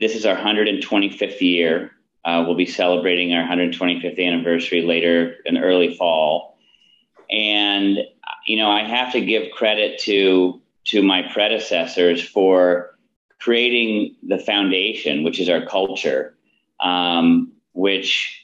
this 0.00 0.14
is 0.14 0.24
our 0.24 0.36
125th 0.36 1.40
year. 1.40 1.92
Uh, 2.24 2.44
we'll 2.46 2.56
be 2.56 2.66
celebrating 2.66 3.32
our 3.34 3.46
125th 3.46 4.18
anniversary 4.18 4.82
later 4.82 5.36
in 5.44 5.58
early 5.58 5.94
fall. 5.96 6.58
And 7.30 7.98
you 8.46 8.56
know, 8.56 8.70
I 8.70 8.84
have 8.84 9.12
to 9.12 9.20
give 9.20 9.52
credit 9.52 10.00
to 10.00 10.60
to 10.86 11.02
my 11.02 11.22
predecessors 11.32 12.22
for 12.22 12.98
creating 13.38 14.16
the 14.26 14.38
foundation, 14.38 15.22
which 15.22 15.38
is 15.38 15.48
our 15.48 15.64
culture, 15.64 16.34
um, 16.80 17.52
which 17.72 18.39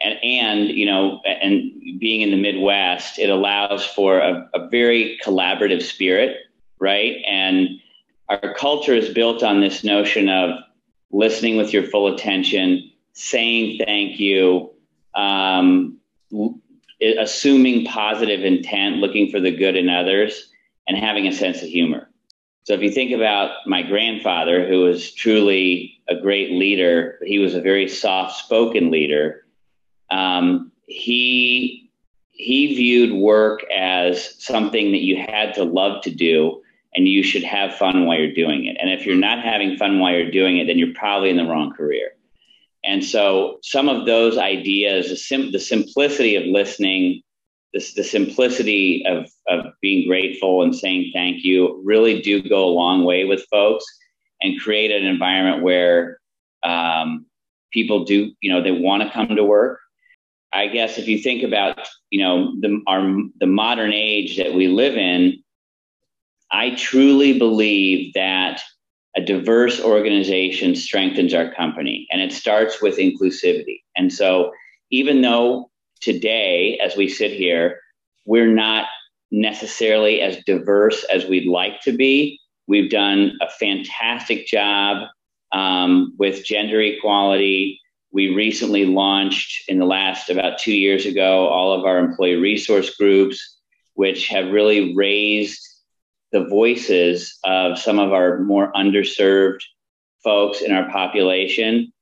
and, 0.00 0.18
and, 0.22 0.68
you 0.70 0.86
know, 0.86 1.20
and 1.24 1.70
being 1.98 2.20
in 2.20 2.30
the 2.30 2.36
Midwest, 2.36 3.18
it 3.18 3.30
allows 3.30 3.84
for 3.84 4.18
a, 4.18 4.48
a 4.54 4.68
very 4.68 5.18
collaborative 5.24 5.82
spirit, 5.82 6.36
right? 6.78 7.22
And 7.26 7.80
our 8.28 8.54
culture 8.54 8.94
is 8.94 9.12
built 9.12 9.42
on 9.42 9.60
this 9.60 9.84
notion 9.84 10.28
of 10.28 10.58
listening 11.10 11.56
with 11.56 11.72
your 11.72 11.82
full 11.82 12.14
attention, 12.14 12.90
saying 13.12 13.78
thank 13.84 14.18
you, 14.18 14.70
um, 15.14 15.98
assuming 17.18 17.84
positive 17.84 18.44
intent, 18.44 18.96
looking 18.96 19.30
for 19.30 19.40
the 19.40 19.54
good 19.54 19.76
in 19.76 19.88
others, 19.88 20.50
and 20.88 20.96
having 20.96 21.26
a 21.26 21.32
sense 21.32 21.62
of 21.62 21.68
humor. 21.68 22.08
So 22.64 22.74
if 22.74 22.80
you 22.80 22.90
think 22.90 23.10
about 23.12 23.50
my 23.66 23.82
grandfather, 23.82 24.66
who 24.66 24.80
was 24.84 25.12
truly 25.12 26.00
a 26.08 26.14
great 26.14 26.52
leader, 26.52 27.18
he 27.24 27.38
was 27.38 27.54
a 27.54 27.60
very 27.60 27.88
soft-spoken 27.88 28.90
leader. 28.90 29.44
Um, 30.12 30.70
he 30.86 31.90
he 32.32 32.74
viewed 32.74 33.12
work 33.12 33.64
as 33.70 34.34
something 34.42 34.92
that 34.92 35.02
you 35.02 35.16
had 35.16 35.54
to 35.54 35.64
love 35.64 36.02
to 36.02 36.10
do, 36.10 36.62
and 36.94 37.08
you 37.08 37.22
should 37.22 37.44
have 37.44 37.74
fun 37.76 38.04
while 38.04 38.18
you're 38.18 38.34
doing 38.34 38.66
it. 38.66 38.76
And 38.80 38.90
if 38.90 39.06
you're 39.06 39.16
not 39.16 39.42
having 39.42 39.76
fun 39.76 39.98
while 40.00 40.12
you're 40.12 40.30
doing 40.30 40.58
it, 40.58 40.66
then 40.66 40.78
you're 40.78 40.94
probably 40.94 41.30
in 41.30 41.36
the 41.36 41.44
wrong 41.44 41.72
career. 41.72 42.10
And 42.84 43.04
so 43.04 43.58
some 43.62 43.88
of 43.88 44.06
those 44.06 44.36
ideas, 44.38 45.08
the, 45.08 45.16
sim- 45.16 45.52
the 45.52 45.60
simplicity 45.60 46.34
of 46.34 46.44
listening, 46.46 47.22
this, 47.72 47.94
the 47.94 48.02
simplicity 48.02 49.04
of, 49.06 49.30
of 49.48 49.72
being 49.80 50.08
grateful 50.08 50.62
and 50.62 50.74
saying 50.74 51.12
thank 51.14 51.44
you 51.44 51.80
really 51.84 52.20
do 52.22 52.42
go 52.42 52.64
a 52.64 52.76
long 52.82 53.04
way 53.04 53.24
with 53.24 53.46
folks 53.50 53.84
and 54.40 54.60
create 54.60 54.90
an 54.90 55.04
environment 55.04 55.62
where 55.62 56.18
um, 56.64 57.26
people 57.72 58.04
do, 58.04 58.32
you 58.40 58.52
know, 58.52 58.62
they 58.62 58.72
want 58.72 59.02
to 59.02 59.10
come 59.10 59.36
to 59.36 59.44
work. 59.44 59.78
I 60.52 60.66
guess 60.66 60.98
if 60.98 61.08
you 61.08 61.18
think 61.18 61.42
about, 61.42 61.88
you 62.10 62.22
know, 62.22 62.54
the, 62.60 62.82
our, 62.86 63.02
the 63.40 63.46
modern 63.46 63.92
age 63.92 64.36
that 64.36 64.54
we 64.54 64.68
live 64.68 64.96
in, 64.96 65.42
I 66.50 66.74
truly 66.74 67.38
believe 67.38 68.12
that 68.14 68.60
a 69.16 69.20
diverse 69.20 69.80
organization 69.80 70.74
strengthens 70.74 71.34
our 71.34 71.52
company 71.54 72.06
and 72.10 72.20
it 72.20 72.32
starts 72.32 72.80
with 72.80 72.96
inclusivity. 72.98 73.82
And 73.96 74.12
so 74.12 74.52
even 74.90 75.22
though 75.22 75.70
today, 76.00 76.78
as 76.82 76.96
we 76.96 77.08
sit 77.08 77.32
here, 77.32 77.80
we're 78.24 78.52
not 78.52 78.86
necessarily 79.30 80.20
as 80.20 80.42
diverse 80.44 81.04
as 81.04 81.26
we'd 81.26 81.48
like 81.48 81.80
to 81.82 81.92
be, 81.92 82.38
we've 82.68 82.90
done 82.90 83.32
a 83.40 83.48
fantastic 83.48 84.46
job 84.46 85.08
um, 85.52 86.14
with 86.18 86.44
gender 86.44 86.80
equality. 86.80 87.80
We 88.12 88.34
recently 88.34 88.84
launched 88.84 89.68
in 89.68 89.78
the 89.78 89.86
last 89.86 90.28
about 90.28 90.58
two 90.58 90.74
years 90.74 91.06
ago 91.06 91.48
all 91.48 91.72
of 91.72 91.84
our 91.84 91.98
employee 91.98 92.36
resource 92.36 92.94
groups, 92.96 93.58
which 93.94 94.28
have 94.28 94.52
really 94.52 94.94
raised 94.94 95.60
the 96.30 96.44
voices 96.44 97.38
of 97.44 97.78
some 97.78 97.98
of 97.98 98.12
our 98.12 98.40
more 98.40 98.72
underserved 98.72 99.60
folks 100.22 100.60
in 100.60 100.72
our 100.72 100.90
population 100.90 101.92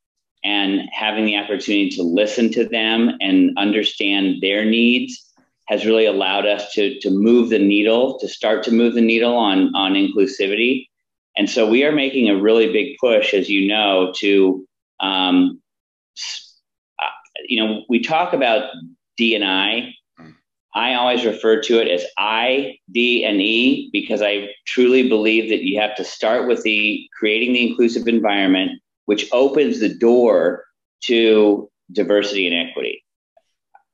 and 0.42 0.88
having 0.92 1.27
the 1.27 1.37
opportunity 1.37 1.90
to 1.90 2.03
listen 2.03 2.51
to 2.53 2.66
them 2.66 3.12
and 3.20 3.57
understand 3.57 4.37
their 4.40 4.64
needs 4.64 5.27
has 5.68 5.87
really 5.87 6.07
allowed 6.07 6.46
us 6.46 6.73
to, 6.73 6.99
to 7.01 7.11
move 7.11 7.51
the 7.51 7.59
needle, 7.59 8.18
to 8.18 8.27
start 8.27 8.64
to 8.64 8.73
move 8.73 8.94
the 8.94 9.01
needle 9.01 9.37
on, 9.37 9.73
on 9.77 9.92
inclusivity. 9.92 10.87
And 11.37 11.49
so 11.49 11.68
we 11.68 11.85
are 11.85 11.92
making 11.92 12.29
a 12.29 12.40
really 12.40 12.73
big 12.73 12.96
push, 13.01 13.35
as 13.35 13.49
you 13.49 13.68
know, 13.68 14.12
to, 14.16 14.66
um, 14.99 15.61
Uh, 17.03 17.07
you 17.49 17.62
know, 17.62 17.85
we 17.88 18.01
talk 18.01 18.33
about 18.33 18.70
D 19.16 19.35
and 19.35 19.44
I. 19.44 19.94
Hmm. 20.16 20.31
I 20.75 20.94
always 20.94 21.25
refer 21.25 21.61
to 21.62 21.81
it 21.81 21.88
as 21.88 22.05
I, 22.18 22.79
D, 22.90 23.25
and 23.25 23.40
E 23.40 23.90
because 23.92 24.23
I 24.23 24.51
truly 24.66 25.09
believe 25.09 25.51
that 25.51 25.62
you 25.62 25.81
have 25.81 25.96
to 25.96 26.05
start 26.05 26.46
with 26.46 26.62
the 26.62 27.09
creating 27.18 27.53
the 27.53 27.68
inclusive 27.68 28.09
environment, 28.09 28.81
which 29.07 29.29
opens 29.33 29.81
the 29.81 29.94
door 29.94 30.64
to 31.05 31.70
diversity 31.92 32.46
and 32.46 32.68
equity. 32.68 33.05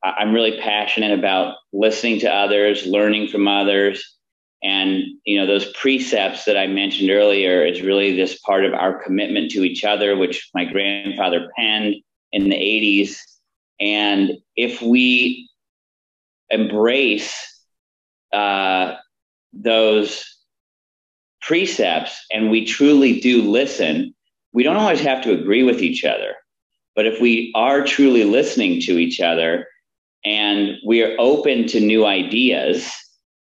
I'm 0.03 0.33
really 0.33 0.59
passionate 0.59 1.17
about 1.17 1.55
listening 1.73 2.19
to 2.19 2.33
others, 2.33 2.85
learning 2.85 3.29
from 3.29 3.47
others. 3.47 4.17
And, 4.63 5.03
you 5.25 5.37
know, 5.39 5.45
those 5.45 5.71
precepts 5.73 6.45
that 6.45 6.57
I 6.57 6.67
mentioned 6.67 7.09
earlier 7.09 7.65
is 7.65 7.81
really 7.81 8.15
this 8.15 8.39
part 8.39 8.65
of 8.65 8.73
our 8.73 9.03
commitment 9.03 9.51
to 9.51 9.63
each 9.63 9.83
other, 9.83 10.15
which 10.15 10.49
my 10.53 10.65
grandfather 10.65 11.49
penned 11.57 11.95
in 12.37 12.49
the 12.49 12.55
80s. 12.55 13.17
And 13.79 14.37
if 14.55 14.81
we 14.81 15.49
embrace 16.49 17.35
uh, 18.31 18.93
those 19.53 20.23
precepts 21.41 22.25
and 22.31 22.51
we 22.51 22.65
truly 22.65 23.19
do 23.19 23.41
listen, 23.41 24.13
we 24.53 24.63
don't 24.63 24.77
always 24.77 25.01
have 25.01 25.23
to 25.23 25.31
agree 25.31 25.63
with 25.63 25.81
each 25.81 26.05
other. 26.05 26.35
But 26.95 27.07
if 27.07 27.19
we 27.19 27.51
are 27.55 27.83
truly 27.83 28.23
listening 28.23 28.81
to 28.81 28.97
each 28.97 29.19
other 29.19 29.65
and 30.23 30.77
we 30.85 31.03
are 31.03 31.15
open 31.17 31.67
to 31.67 31.79
new 31.79 32.05
ideas, 32.05 32.91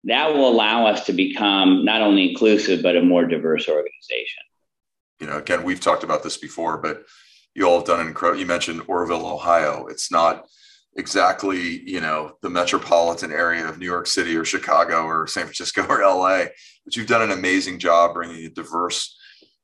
that 0.05 0.35
will 0.35 0.49
allow 0.49 0.87
us 0.87 1.07
to 1.07 1.13
become 1.15 1.85
not 1.85 2.03
only 2.03 2.29
inclusive, 2.31 2.83
but 2.83 2.97
a 2.97 3.03
more 3.03 3.25
diverse 3.25 3.67
organization. 3.67 4.43
You 5.21 5.29
know, 5.29 5.39
again, 5.39 5.63
we've 5.63 5.81
talked 5.81 6.05
about 6.05 6.23
this 6.23 6.37
before, 6.37 6.77
but 6.77 7.05
you 7.55 7.69
all 7.69 7.79
have 7.79 7.87
done 7.87 8.07
incredible, 8.07 8.41
you 8.41 8.47
mentioned 8.47 8.83
Orrville, 8.83 9.25
Ohio. 9.25 9.87
It's 9.87 10.11
not 10.11 10.47
exactly, 10.97 11.89
you 11.89 12.01
know, 12.01 12.37
the 12.43 12.51
metropolitan 12.51 13.33
area 13.33 13.69
of 13.69 13.79
New 13.79 13.87
York 13.87 14.07
City 14.07 14.37
or 14.37 14.45
Chicago 14.45 15.05
or 15.05 15.27
San 15.27 15.45
Francisco 15.45 15.87
or 15.89 16.03
LA, 16.03 16.47
but 16.85 16.97
you've 16.97 17.07
done 17.07 17.23
an 17.23 17.37
amazing 17.37 17.79
job 17.79 18.15
bringing 18.15 18.45
a 18.45 18.51
diverse 18.51 19.17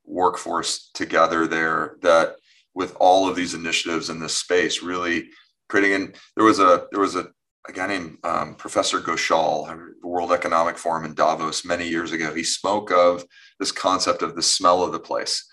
workforce 0.05 0.91
together 0.93 1.47
there 1.47 1.97
that 2.03 2.37
with 2.75 2.97
all 2.99 3.29
of 3.29 3.37
these 3.37 3.55
initiatives 3.55 4.11
in 4.11 4.19
this 4.19 4.37
space 4.37 4.83
really 4.83 5.29
creating 5.69 5.95
and 5.95 6.15
there 6.37 6.45
was 6.45 6.59
a 6.59 6.87
there 6.91 7.01
was 7.01 7.15
a, 7.15 7.29
a 7.69 7.73
guy 7.73 7.87
named 7.87 8.19
um, 8.25 8.55
professor 8.57 9.01
Ghoshal 9.01 9.69
the 10.03 10.09
world 10.09 10.33
economic 10.33 10.77
forum 10.77 11.05
in 11.05 11.15
davos 11.15 11.65
many 11.65 11.89
years 11.89 12.11
ago 12.13 12.35
he 12.35 12.43
spoke 12.43 12.91
of 12.91 13.25
this 13.61 13.71
concept 13.71 14.23
of 14.23 14.35
the 14.35 14.43
smell 14.43 14.83
of 14.83 14.93
the 14.93 14.99
place 14.99 15.47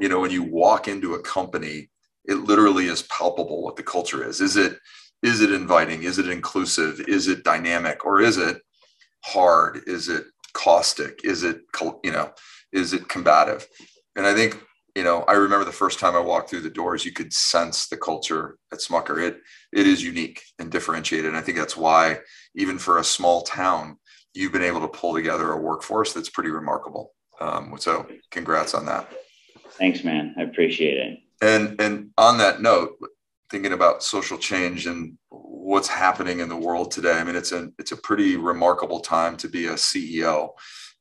you 0.00 0.08
know 0.08 0.20
when 0.20 0.30
you 0.30 0.42
walk 0.42 0.88
into 0.88 1.14
a 1.14 1.22
company 1.22 1.88
it 2.24 2.36
literally 2.36 2.86
is 2.86 3.02
palpable 3.02 3.62
what 3.62 3.76
the 3.76 3.82
culture 3.82 4.26
is. 4.26 4.40
Is 4.40 4.56
it 4.56 4.78
is 5.22 5.40
it 5.40 5.52
inviting? 5.52 6.02
Is 6.02 6.18
it 6.18 6.28
inclusive? 6.28 7.00
Is 7.08 7.28
it 7.28 7.44
dynamic? 7.44 8.04
Or 8.04 8.20
is 8.20 8.36
it 8.36 8.60
hard? 9.24 9.82
Is 9.86 10.08
it 10.08 10.24
caustic? 10.52 11.24
Is 11.24 11.42
it 11.42 11.60
you 12.02 12.12
know 12.12 12.30
is 12.72 12.92
it 12.92 13.08
combative? 13.08 13.66
And 14.16 14.26
i 14.26 14.34
think 14.34 14.60
you 14.94 15.02
know 15.02 15.24
i 15.26 15.32
remember 15.32 15.64
the 15.64 15.72
first 15.72 15.98
time 15.98 16.14
i 16.14 16.20
walked 16.20 16.48
through 16.48 16.60
the 16.60 16.70
doors 16.70 17.04
you 17.04 17.12
could 17.12 17.32
sense 17.32 17.88
the 17.88 17.96
culture 17.96 18.58
at 18.72 18.78
smucker. 18.78 19.22
It 19.22 19.38
it 19.72 19.86
is 19.86 20.02
unique 20.02 20.42
and 20.58 20.70
differentiated. 20.70 21.26
And 21.26 21.36
i 21.36 21.40
think 21.40 21.58
that's 21.58 21.76
why 21.76 22.18
even 22.54 22.78
for 22.78 22.98
a 22.98 23.04
small 23.04 23.42
town 23.42 23.98
you've 24.34 24.52
been 24.52 24.62
able 24.62 24.80
to 24.80 24.88
pull 24.88 25.14
together 25.14 25.52
a 25.52 25.60
workforce 25.60 26.12
that's 26.12 26.28
pretty 26.28 26.50
remarkable. 26.50 27.12
Um, 27.40 27.74
so 27.78 28.06
congrats 28.32 28.74
on 28.74 28.86
that 28.86 29.08
thanks 29.78 30.04
man 30.04 30.34
i 30.38 30.42
appreciate 30.42 30.96
it 30.96 31.18
and 31.42 31.80
and 31.80 32.10
on 32.16 32.38
that 32.38 32.60
note 32.60 32.96
thinking 33.50 33.72
about 33.72 34.02
social 34.02 34.38
change 34.38 34.86
and 34.86 35.16
what's 35.30 35.88
happening 35.88 36.40
in 36.40 36.48
the 36.48 36.56
world 36.56 36.90
today. 36.90 37.12
I 37.12 37.24
mean, 37.24 37.36
it's 37.36 37.52
a 37.52 37.70
it's 37.78 37.92
a 37.92 37.96
pretty 37.96 38.36
remarkable 38.36 39.00
time 39.00 39.36
to 39.38 39.48
be 39.48 39.66
a 39.66 39.74
CEO, 39.74 40.50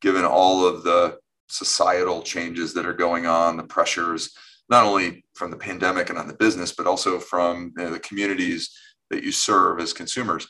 given 0.01 0.23
all 0.23 0.65
of 0.65 0.83
the 0.83 1.17
societal 1.49 2.21
changes 2.21 2.73
that 2.73 2.85
are 2.85 2.93
going 2.93 3.25
on, 3.25 3.57
the 3.57 3.63
pressures 3.63 4.35
not 4.69 4.85
only 4.85 5.25
from 5.33 5.51
the 5.51 5.57
pandemic 5.57 6.09
and 6.09 6.17
on 6.17 6.27
the 6.27 6.33
business, 6.33 6.71
but 6.71 6.87
also 6.87 7.19
from 7.19 7.73
you 7.77 7.83
know, 7.83 7.91
the 7.91 7.99
communities 7.99 8.71
that 9.09 9.23
you 9.23 9.31
serve 9.31 9.79
as 9.79 9.91
consumers. 9.91 10.47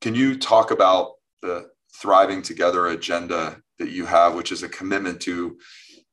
Can 0.00 0.14
you 0.14 0.38
talk 0.38 0.70
about 0.70 1.12
the 1.42 1.68
thriving 2.00 2.42
together 2.42 2.88
agenda 2.88 3.60
that 3.78 3.90
you 3.90 4.06
have, 4.06 4.34
which 4.34 4.52
is 4.52 4.62
a 4.62 4.68
commitment 4.68 5.20
to 5.22 5.58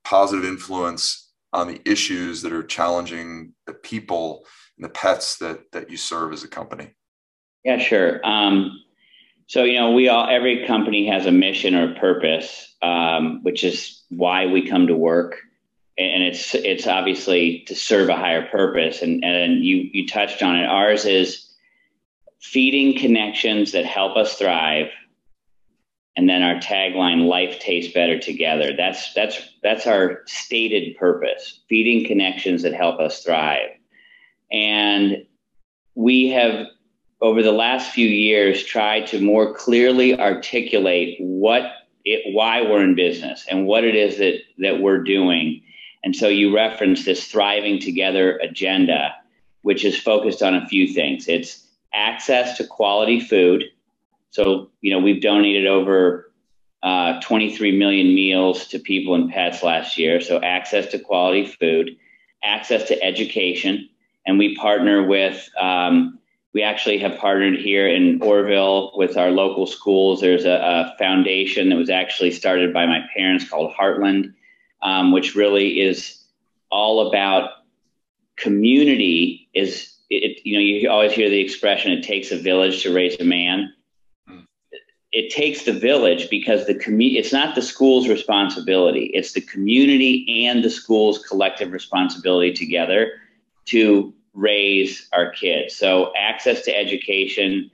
positive 0.03 0.45
influence 0.45 1.24
on 1.55 1.67
the 1.67 1.81
issues 1.89 2.41
that 2.41 2.53
are 2.53 2.63
challenging 2.63 3.53
the 3.65 3.73
people 3.73 4.45
and 4.77 4.85
the 4.85 4.89
pets 4.89 5.37
that 5.37 5.71
that 5.71 5.89
you 5.89 5.97
serve 5.97 6.33
as 6.33 6.43
a 6.43 6.47
company? 6.47 6.93
Yeah, 7.63 7.79
sure. 7.79 8.19
Um, 8.25 8.83
so 9.47 9.63
you 9.63 9.79
know, 9.79 9.91
we 9.91 10.09
all 10.09 10.29
every 10.29 10.65
company 10.67 11.07
has 11.07 11.25
a 11.25 11.31
mission 11.31 11.73
or 11.73 11.91
a 11.91 11.99
purpose, 11.99 12.75
um, 12.81 13.41
which 13.43 13.63
is 13.63 14.03
why 14.09 14.45
we 14.45 14.67
come 14.67 14.87
to 14.87 14.95
work, 14.95 15.37
and 15.97 16.23
it's 16.23 16.53
it's 16.53 16.87
obviously 16.87 17.63
to 17.67 17.75
serve 17.75 18.09
a 18.09 18.15
higher 18.15 18.47
purpose. 18.47 19.01
And 19.01 19.23
and 19.23 19.63
you 19.63 19.89
you 19.93 20.07
touched 20.07 20.43
on 20.43 20.57
it. 20.57 20.65
Ours 20.65 21.05
is 21.05 21.53
feeding 22.41 22.99
connections 22.99 23.71
that 23.71 23.85
help 23.85 24.17
us 24.17 24.37
thrive 24.37 24.87
and 26.17 26.29
then 26.29 26.41
our 26.41 26.55
tagline 26.55 27.27
life 27.27 27.59
tastes 27.59 27.93
better 27.93 28.19
together 28.19 28.71
that's 28.75 29.13
that's 29.13 29.49
that's 29.63 29.87
our 29.87 30.21
stated 30.25 30.95
purpose 30.97 31.61
feeding 31.69 32.05
connections 32.05 32.61
that 32.61 32.73
help 32.73 32.99
us 32.99 33.23
thrive 33.23 33.69
and 34.51 35.25
we 35.95 36.27
have, 36.29 36.67
over 37.21 37.41
the 37.41 37.51
last 37.51 37.91
few 37.91 38.07
years, 38.07 38.63
tried 38.63 39.07
to 39.07 39.21
more 39.21 39.53
clearly 39.53 40.19
articulate 40.19 41.17
what 41.19 41.63
it, 42.03 42.33
why 42.35 42.61
we're 42.61 42.83
in 42.83 42.95
business 42.95 43.45
and 43.49 43.65
what 43.65 43.83
it 43.83 43.95
is 43.95 44.17
that, 44.17 44.39
that 44.59 44.79
we're 44.79 45.01
doing. 45.01 45.63
And 46.03 46.15
so 46.15 46.27
you 46.27 46.55
referenced 46.55 47.05
this 47.05 47.27
thriving 47.27 47.79
together 47.79 48.37
agenda, 48.37 49.15
which 49.63 49.83
is 49.83 49.97
focused 49.97 50.43
on 50.43 50.53
a 50.53 50.67
few 50.67 50.87
things. 50.87 51.27
It's 51.27 51.65
access 51.93 52.57
to 52.57 52.67
quality 52.67 53.19
food. 53.19 53.63
So, 54.35 54.69
you 54.81 54.91
know, 54.91 54.99
we've 54.99 55.21
donated 55.21 55.65
over 55.65 56.31
uh, 56.83 57.19
23 57.21 57.77
million 57.77 58.13
meals 58.13 58.67
to 58.67 58.79
people 58.79 59.15
and 59.15 59.31
pets 59.31 59.63
last 59.63 59.97
year. 59.97 60.21
So, 60.21 60.41
access 60.41 60.87
to 60.91 60.99
quality 60.99 61.45
food, 61.45 61.97
access 62.43 62.87
to 62.89 63.03
education 63.03 63.89
and 64.25 64.37
we 64.37 64.55
partner 64.55 65.03
with 65.03 65.49
um, 65.59 66.19
we 66.53 66.63
actually 66.63 66.97
have 66.99 67.17
partnered 67.17 67.59
here 67.59 67.87
in 67.87 68.19
Orrville 68.21 68.97
with 68.97 69.17
our 69.17 69.29
local 69.29 69.67
schools. 69.67 70.21
There's 70.21 70.45
a, 70.45 70.53
a 70.53 70.95
foundation 70.97 71.69
that 71.69 71.75
was 71.75 71.89
actually 71.89 72.31
started 72.31 72.73
by 72.73 72.85
my 72.85 73.01
parents 73.15 73.47
called 73.47 73.73
Heartland, 73.73 74.33
um, 74.81 75.11
which 75.11 75.35
really 75.35 75.81
is 75.81 76.17
all 76.71 77.09
about 77.09 77.49
community. 78.37 79.49
Is 79.53 79.93
it, 80.09 80.45
you 80.45 80.53
know 80.53 80.59
you 80.59 80.89
always 80.89 81.11
hear 81.11 81.29
the 81.29 81.39
expression 81.39 81.91
"it 81.91 82.03
takes 82.03 82.31
a 82.31 82.37
village 82.37 82.83
to 82.83 82.93
raise 82.93 83.19
a 83.19 83.25
man." 83.25 83.73
It 85.15 85.29
takes 85.29 85.63
the 85.63 85.71
village 85.71 86.29
because 86.29 86.65
the 86.65 86.75
community. 86.75 87.17
It's 87.17 87.31
not 87.31 87.55
the 87.55 87.61
school's 87.61 88.09
responsibility. 88.09 89.05
It's 89.13 89.31
the 89.31 89.39
community 89.39 90.45
and 90.45 90.61
the 90.61 90.69
school's 90.69 91.19
collective 91.19 91.71
responsibility 91.71 92.51
together 92.51 93.13
to 93.67 94.13
raise 94.33 95.07
our 95.13 95.31
kids. 95.31 95.73
So 95.73 96.11
access 96.17 96.63
to 96.63 96.77
education, 96.77 97.71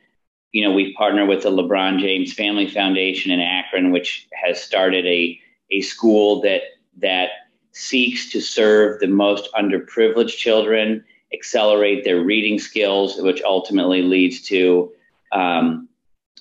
you 0.51 0.63
know, 0.63 0.71
we've 0.71 0.93
partnered 0.95 1.27
with 1.27 1.41
the 1.41 1.49
LeBron 1.49 1.99
James 1.99 2.31
Family 2.31 2.67
Foundation 2.67 3.31
in 3.31 3.39
Akron, 3.39 3.89
which 3.89 4.27
has 4.33 4.61
started 4.61 5.07
a, 5.07 5.39
a 5.71 5.81
school 5.81 6.41
that 6.41 6.61
that 6.97 7.29
seeks 7.71 8.29
to 8.33 8.39
serve 8.39 8.99
the 8.99 9.07
most 9.07 9.49
underprivileged 9.53 10.37
children, 10.37 11.03
accelerate 11.33 12.03
their 12.03 12.21
reading 12.21 12.59
skills, 12.59 13.19
which 13.19 13.41
ultimately 13.41 14.03
leads 14.03 14.41
to 14.41 14.91
um, 15.31 15.87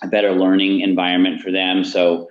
a 0.02 0.08
better 0.08 0.32
learning 0.32 0.80
environment 0.80 1.40
for 1.40 1.50
them. 1.50 1.84
So 1.84 2.28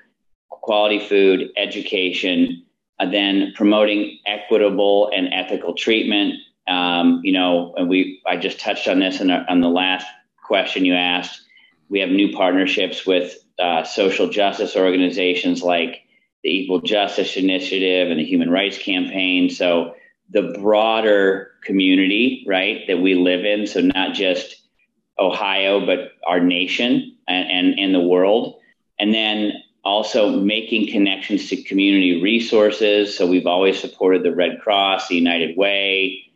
quality 0.50 1.00
food, 1.00 1.50
education, 1.58 2.66
and 3.00 3.14
then 3.14 3.54
promoting 3.56 4.20
equitable 4.26 5.12
and 5.16 5.34
ethical 5.34 5.74
treatment, 5.74 6.36
um, 6.68 7.22
you 7.24 7.32
know, 7.32 7.74
and 7.78 7.90
we 7.90 8.22
I 8.28 8.38
just 8.38 8.60
touched 8.60 8.88
on 8.88 9.00
this 9.00 9.22
in 9.22 9.32
on 9.32 9.62
the 9.62 9.70
last 9.70 10.06
question 10.44 10.86
you 10.86 10.94
asked. 10.94 11.42
We 11.90 12.00
have 12.02 12.10
new 12.10 12.34
partnerships 12.34 13.06
with 13.06 13.38
uh, 13.58 13.84
social 13.84 14.30
justice 14.30 14.76
organizations 14.76 15.64
like 15.64 16.02
the 16.44 16.50
Equal 16.50 16.82
Justice 16.82 17.36
Initiative 17.36 18.10
and 18.10 18.20
the 18.20 18.26
Human 18.26 18.50
Rights 18.50 18.78
Campaign. 18.78 19.50
So 19.50 19.96
the 20.30 20.56
broader 20.60 21.52
community, 21.64 22.46
right, 22.48 22.86
that 22.88 23.00
we 23.00 23.16
live 23.16 23.44
in. 23.44 23.66
So 23.66 23.82
not 23.82 24.14
just 24.14 24.56
Ohio, 25.18 25.86
but 25.86 26.12
our 26.26 26.40
nation 26.40 27.18
and, 27.30 27.50
and, 27.50 27.80
and 27.80 27.96
the 27.96 28.02
world. 28.02 28.60
And 29.00 29.14
then 29.14 29.54
also 29.86 30.30
making 30.30 30.92
connections 30.92 31.48
to 31.50 31.64
community 31.64 32.22
resources. 32.22 33.18
So 33.18 33.26
we've 33.26 33.48
always 33.48 33.80
supported 33.80 34.24
the 34.24 34.36
Red 34.36 34.60
Cross, 34.60 35.08
the 35.08 35.16
United 35.16 35.56
Way, 35.56 36.32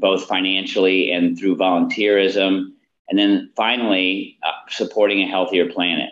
both 0.00 0.24
financially 0.24 1.12
and 1.12 1.38
through 1.38 1.56
volunteerism. 1.56 2.72
And 3.08 3.18
then 3.18 3.50
finally, 3.56 4.38
uh, 4.42 4.50
supporting 4.68 5.22
a 5.22 5.28
healthier 5.28 5.70
planet. 5.70 6.10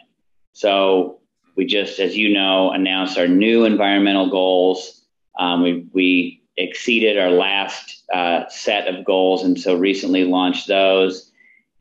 So 0.53 1.21
we 1.57 1.67
just, 1.67 1.99
as 1.99 2.17
you 2.17 2.33
know, 2.33 2.71
announced 2.71 3.19
our 3.19 3.29
new 3.29 3.65
environmental 3.65 4.31
goals. 4.31 5.03
Um, 5.39 5.63
we, 5.63 5.87
we 5.93 6.43
exceeded 6.57 7.19
our 7.19 7.31
last 7.31 8.05
uh, 8.15 8.49
set 8.49 8.89
of 8.89 9.05
goals, 9.05 9.43
and 9.45 9.61
so 9.61 9.75
recently 9.75 10.25
launched 10.25 10.69
those. 10.69 11.26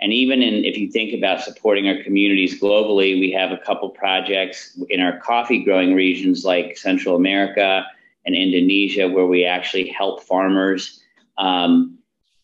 And 0.01 0.11
even 0.11 0.41
in, 0.41 0.65
if 0.65 0.77
you 0.77 0.91
think 0.91 1.13
about 1.13 1.41
supporting 1.41 1.87
our 1.87 2.03
communities 2.03 2.59
globally, 2.59 3.19
we 3.19 3.31
have 3.31 3.51
a 3.51 3.57
couple 3.57 3.89
projects 3.89 4.77
in 4.89 4.99
our 4.99 5.19
coffee 5.19 5.63
growing 5.63 5.93
regions 5.93 6.43
like 6.43 6.77
Central 6.77 7.15
America 7.15 7.85
and 8.25 8.35
Indonesia, 8.35 9.07
where 9.07 9.25
we 9.25 9.45
actually 9.45 9.87
help 9.87 10.23
farmers 10.23 11.01
um, 11.37 11.97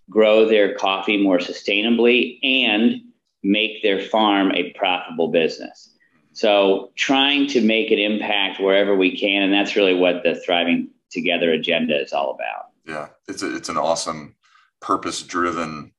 grow 0.10 0.48
their 0.48 0.76
coffee 0.76 1.18
more 1.18 1.40
sustainably 1.40 2.40
and 2.44 3.02
make 3.44 3.82
their 3.82 4.00
farm 4.00 4.52
a 4.52 4.72
profitable 4.74 5.30
business. 5.30 5.90
So, 6.34 6.92
trying 6.96 7.48
to 7.48 7.62
make 7.62 7.92
an 7.92 8.00
impact 8.00 8.62
wherever 8.62 8.96
we 8.96 9.18
can, 9.18 9.44
and 9.44 9.52
that's 9.52 9.76
really 9.76 9.94
what 9.94 10.24
the 10.24 10.36
Thriving 10.36 10.90
Together 11.10 11.52
agenda 11.52 12.00
is 12.00 12.14
all 12.14 12.32
about. 12.32 12.68
Yeah, 12.88 13.10
it's 13.28 13.44
a, 13.44 13.54
it's 13.54 13.68
an 13.68 13.76
awesome 13.76 14.36
purpose 14.80 15.24
driven 15.24 15.92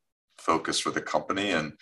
focus 0.47 0.81
for 0.81 0.91
the 0.91 1.01
company. 1.15 1.51
And 1.51 1.73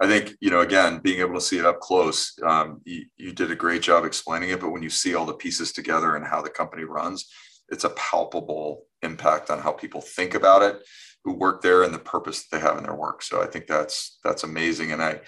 I 0.00 0.06
think, 0.06 0.34
you 0.40 0.50
know, 0.50 0.60
again, 0.60 1.00
being 1.02 1.20
able 1.20 1.34
to 1.34 1.40
see 1.40 1.58
it 1.58 1.66
up 1.66 1.80
close, 1.80 2.32
um, 2.52 2.80
you, 2.84 3.04
you 3.16 3.32
did 3.32 3.50
a 3.50 3.62
great 3.64 3.82
job 3.82 4.04
explaining 4.04 4.50
it. 4.50 4.60
But 4.60 4.72
when 4.72 4.82
you 4.82 4.90
see 4.90 5.14
all 5.14 5.26
the 5.26 5.34
pieces 5.44 5.72
together 5.72 6.16
and 6.16 6.26
how 6.26 6.40
the 6.42 6.50
company 6.50 6.84
runs, 6.84 7.30
it's 7.68 7.84
a 7.84 7.90
palpable 7.90 8.84
impact 9.02 9.50
on 9.50 9.58
how 9.60 9.72
people 9.72 10.00
think 10.00 10.34
about 10.34 10.62
it, 10.62 10.82
who 11.24 11.32
work 11.34 11.62
there, 11.62 11.82
and 11.82 11.94
the 11.94 11.98
purpose 11.98 12.42
that 12.42 12.50
they 12.56 12.62
have 12.66 12.78
in 12.78 12.84
their 12.84 12.94
work. 13.06 13.22
So 13.22 13.42
I 13.42 13.46
think 13.46 13.66
that's 13.66 14.18
that's 14.24 14.44
amazing. 14.44 14.92
And 14.92 15.02
I, 15.02 15.20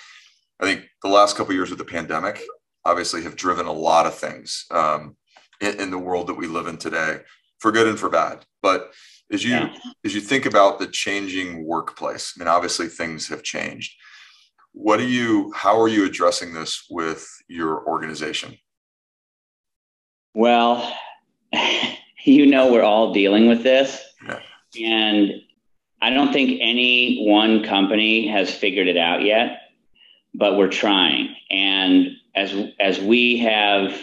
I 0.60 0.64
think 0.64 0.84
the 1.02 1.08
last 1.08 1.36
couple 1.36 1.54
years 1.54 1.70
with 1.70 1.78
the 1.78 1.84
pandemic 1.84 2.42
obviously 2.84 3.22
have 3.22 3.36
driven 3.36 3.66
a 3.66 3.72
lot 3.72 4.06
of 4.06 4.14
things 4.14 4.66
um, 4.70 5.16
in, 5.60 5.80
in 5.80 5.90
the 5.90 5.98
world 5.98 6.26
that 6.26 6.40
we 6.40 6.46
live 6.46 6.66
in 6.66 6.78
today, 6.78 7.20
for 7.60 7.72
good 7.72 7.86
and 7.86 7.98
for 7.98 8.10
bad. 8.10 8.44
But 8.60 8.92
as 9.32 9.44
you 9.44 9.50
yeah. 9.52 9.74
as 10.04 10.14
you 10.14 10.20
think 10.20 10.46
about 10.46 10.78
the 10.78 10.86
changing 10.86 11.66
workplace 11.66 12.34
i 12.36 12.40
mean 12.40 12.48
obviously 12.48 12.88
things 12.88 13.28
have 13.28 13.42
changed 13.42 13.94
what 14.72 14.98
do 14.98 15.06
you 15.06 15.52
how 15.54 15.80
are 15.80 15.88
you 15.88 16.04
addressing 16.04 16.52
this 16.52 16.86
with 16.90 17.26
your 17.48 17.86
organization 17.86 18.56
well 20.34 20.96
you 22.24 22.46
know 22.46 22.72
we're 22.72 22.82
all 22.82 23.12
dealing 23.12 23.48
with 23.48 23.62
this 23.62 24.02
yeah. 24.26 24.40
and 24.82 25.32
i 26.02 26.10
don't 26.10 26.32
think 26.32 26.58
any 26.60 27.26
one 27.26 27.64
company 27.64 28.26
has 28.26 28.52
figured 28.52 28.88
it 28.88 28.96
out 28.96 29.22
yet 29.22 29.60
but 30.34 30.56
we're 30.56 30.68
trying 30.70 31.34
and 31.50 32.08
as 32.34 32.52
as 32.80 33.00
we 33.00 33.38
have 33.38 33.94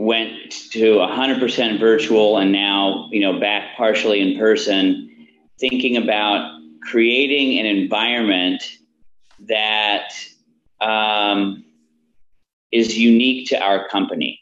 went 0.00 0.50
to 0.50 0.94
100% 0.94 1.78
virtual 1.78 2.38
and 2.38 2.50
now 2.50 3.06
you 3.12 3.20
know 3.20 3.38
back 3.38 3.76
partially 3.76 4.18
in 4.18 4.38
person 4.38 5.28
thinking 5.58 5.98
about 5.98 6.58
creating 6.80 7.58
an 7.58 7.66
environment 7.66 8.62
that 9.40 10.10
um, 10.80 11.62
is 12.72 12.96
unique 12.96 13.46
to 13.48 13.62
our 13.62 13.86
company. 13.88 14.40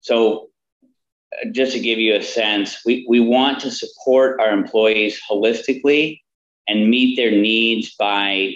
So 0.00 0.50
uh, 0.84 1.50
just 1.50 1.72
to 1.72 1.80
give 1.80 1.98
you 1.98 2.14
a 2.14 2.22
sense 2.22 2.80
we, 2.86 3.04
we 3.08 3.18
want 3.18 3.58
to 3.62 3.70
support 3.72 4.38
our 4.38 4.52
employees 4.52 5.20
holistically 5.28 6.20
and 6.68 6.88
meet 6.88 7.16
their 7.16 7.32
needs 7.32 7.96
by 7.96 8.54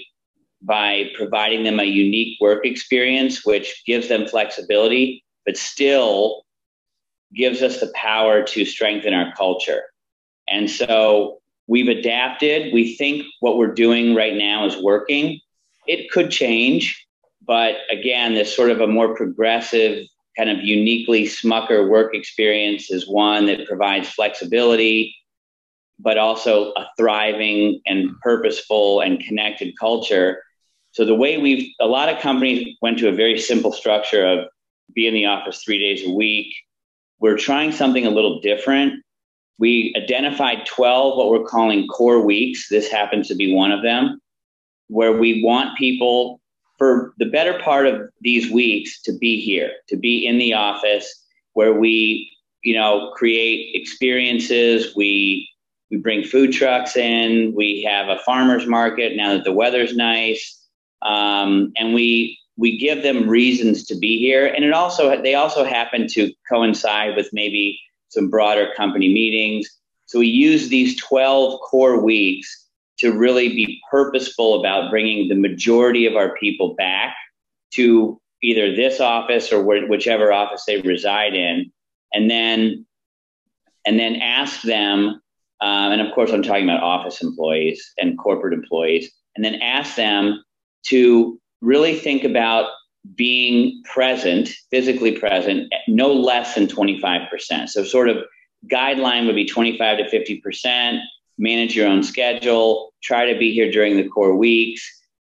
by 0.62 1.10
providing 1.16 1.64
them 1.64 1.80
a 1.80 1.84
unique 1.84 2.38
work 2.40 2.64
experience 2.64 3.44
which 3.44 3.82
gives 3.86 4.06
them 4.06 4.28
flexibility 4.28 5.24
but 5.44 5.56
still 5.56 6.43
gives 7.35 7.62
us 7.62 7.81
the 7.81 7.92
power 7.94 8.42
to 8.42 8.64
strengthen 8.64 9.14
our 9.14 9.33
culture. 9.35 9.83
And 10.49 10.70
so 10.70 11.38
we've 11.66 11.88
adapted. 11.88 12.73
We 12.73 12.97
think 12.97 13.25
what 13.40 13.57
we're 13.57 13.75
doing 13.75 14.14
right 14.14 14.35
now 14.35 14.66
is 14.66 14.77
working. 14.77 15.40
It 15.87 16.11
could 16.11 16.31
change, 16.31 17.07
but 17.47 17.77
again, 17.90 18.35
this 18.35 18.55
sort 18.55 18.70
of 18.70 18.81
a 18.81 18.87
more 18.87 19.14
progressive, 19.14 20.07
kind 20.37 20.51
of 20.51 20.62
uniquely 20.62 21.25
Smucker 21.25 21.88
work 21.88 22.14
experience 22.14 22.90
is 22.90 23.09
one 23.09 23.47
that 23.47 23.66
provides 23.66 24.09
flexibility, 24.09 25.14
but 25.99 26.18
also 26.18 26.73
a 26.73 26.87
thriving 26.97 27.81
and 27.87 28.11
purposeful 28.20 29.01
and 29.01 29.20
connected 29.20 29.75
culture. 29.79 30.42
So 30.92 31.05
the 31.05 31.14
way 31.14 31.38
we've, 31.38 31.70
a 31.81 31.87
lot 31.87 32.09
of 32.09 32.20
companies 32.20 32.77
went 32.81 32.99
to 32.99 33.09
a 33.09 33.12
very 33.12 33.38
simple 33.38 33.73
structure 33.73 34.25
of 34.25 34.47
be 34.94 35.07
in 35.07 35.14
the 35.14 35.27
office 35.27 35.62
three 35.62 35.79
days 35.79 36.07
a 36.07 36.11
week, 36.11 36.55
we're 37.24 37.38
trying 37.38 37.72
something 37.72 38.04
a 38.04 38.10
little 38.10 38.38
different. 38.40 39.02
We 39.58 39.94
identified 39.96 40.66
12 40.66 41.16
what 41.16 41.30
we're 41.30 41.48
calling 41.48 41.87
core 41.87 42.20
weeks. 42.20 42.68
This 42.68 42.90
happens 42.90 43.28
to 43.28 43.34
be 43.34 43.54
one 43.54 43.72
of 43.72 43.82
them, 43.82 44.20
where 44.88 45.16
we 45.16 45.42
want 45.42 45.78
people 45.78 46.38
for 46.76 47.14
the 47.16 47.24
better 47.24 47.58
part 47.60 47.87
of 47.87 48.02
these 48.20 48.50
weeks 48.50 49.00
to 49.04 49.12
be 49.16 49.40
here, 49.40 49.70
to 49.88 49.96
be 49.96 50.26
in 50.26 50.37
the 50.37 50.52
office, 50.52 51.24
where 51.54 51.72
we, 51.72 52.30
you 52.62 52.74
know, 52.74 53.10
create 53.16 53.74
experiences. 53.74 54.94
We 54.94 55.48
we 55.90 55.96
bring 55.96 56.24
food 56.24 56.52
trucks 56.52 56.94
in. 56.94 57.54
We 57.56 57.82
have 57.88 58.10
a 58.10 58.18
farmers 58.18 58.66
market 58.66 59.16
now 59.16 59.32
that 59.32 59.44
the 59.44 59.52
weather's 59.52 59.96
nice, 59.96 60.62
um, 61.00 61.72
and 61.78 61.94
we 61.94 62.38
we 62.56 62.78
give 62.78 63.02
them 63.02 63.28
reasons 63.28 63.84
to 63.86 63.96
be 63.96 64.18
here. 64.18 64.46
And 64.46 64.64
it 64.64 64.72
also 64.72 65.20
they 65.20 65.34
also 65.34 65.64
happen 65.64 66.06
to 66.08 66.32
coincide 66.48 67.16
with 67.16 67.28
maybe 67.32 67.80
some 68.08 68.30
broader 68.30 68.72
company 68.76 69.12
meetings. 69.12 69.68
So 70.06 70.20
we 70.20 70.28
use 70.28 70.68
these 70.68 71.00
12 71.02 71.60
core 71.60 72.00
weeks 72.00 72.68
to 72.98 73.12
really 73.12 73.48
be 73.48 73.80
purposeful 73.90 74.60
about 74.60 74.90
bringing 74.90 75.28
the 75.28 75.34
majority 75.34 76.06
of 76.06 76.14
our 76.14 76.36
people 76.36 76.74
back 76.74 77.16
to 77.72 78.20
either 78.42 78.74
this 78.76 79.00
office 79.00 79.52
or 79.52 79.62
whichever 79.62 80.32
office 80.32 80.64
they 80.66 80.80
reside 80.80 81.34
in. 81.34 81.72
And 82.12 82.30
then 82.30 82.86
and 83.86 83.98
then 83.98 84.16
ask 84.16 84.62
them 84.62 85.20
um, 85.60 85.92
and 85.92 86.00
of 86.00 86.14
course 86.14 86.30
i'm 86.30 86.42
talking 86.42 86.64
about 86.64 86.82
office 86.82 87.22
employees 87.22 87.92
and 87.98 88.16
corporate 88.16 88.54
employees. 88.54 89.10
And 89.34 89.44
then 89.44 89.56
ask 89.56 89.96
them 89.96 90.44
to 90.84 91.40
really 91.64 91.98
think 91.98 92.24
about 92.24 92.70
being 93.14 93.83
present, 93.85 94.50
physically 94.70 95.12
present, 95.12 95.72
no 95.88 96.12
less 96.12 96.55
than 96.55 96.66
25%. 96.66 97.68
So, 97.68 97.85
sort 97.85 98.09
of 98.09 98.18
guideline 98.70 99.27
would 99.27 99.35
be 99.35 99.46
25 99.46 99.98
to 99.98 100.05
50%. 100.05 101.00
Manage 101.37 101.74
your 101.74 101.88
own 101.88 102.03
schedule, 102.03 102.92
try 103.03 103.31
to 103.31 103.38
be 103.38 103.53
here 103.53 103.70
during 103.70 103.96
the 103.96 104.09
core 104.09 104.37
weeks. 104.37 104.83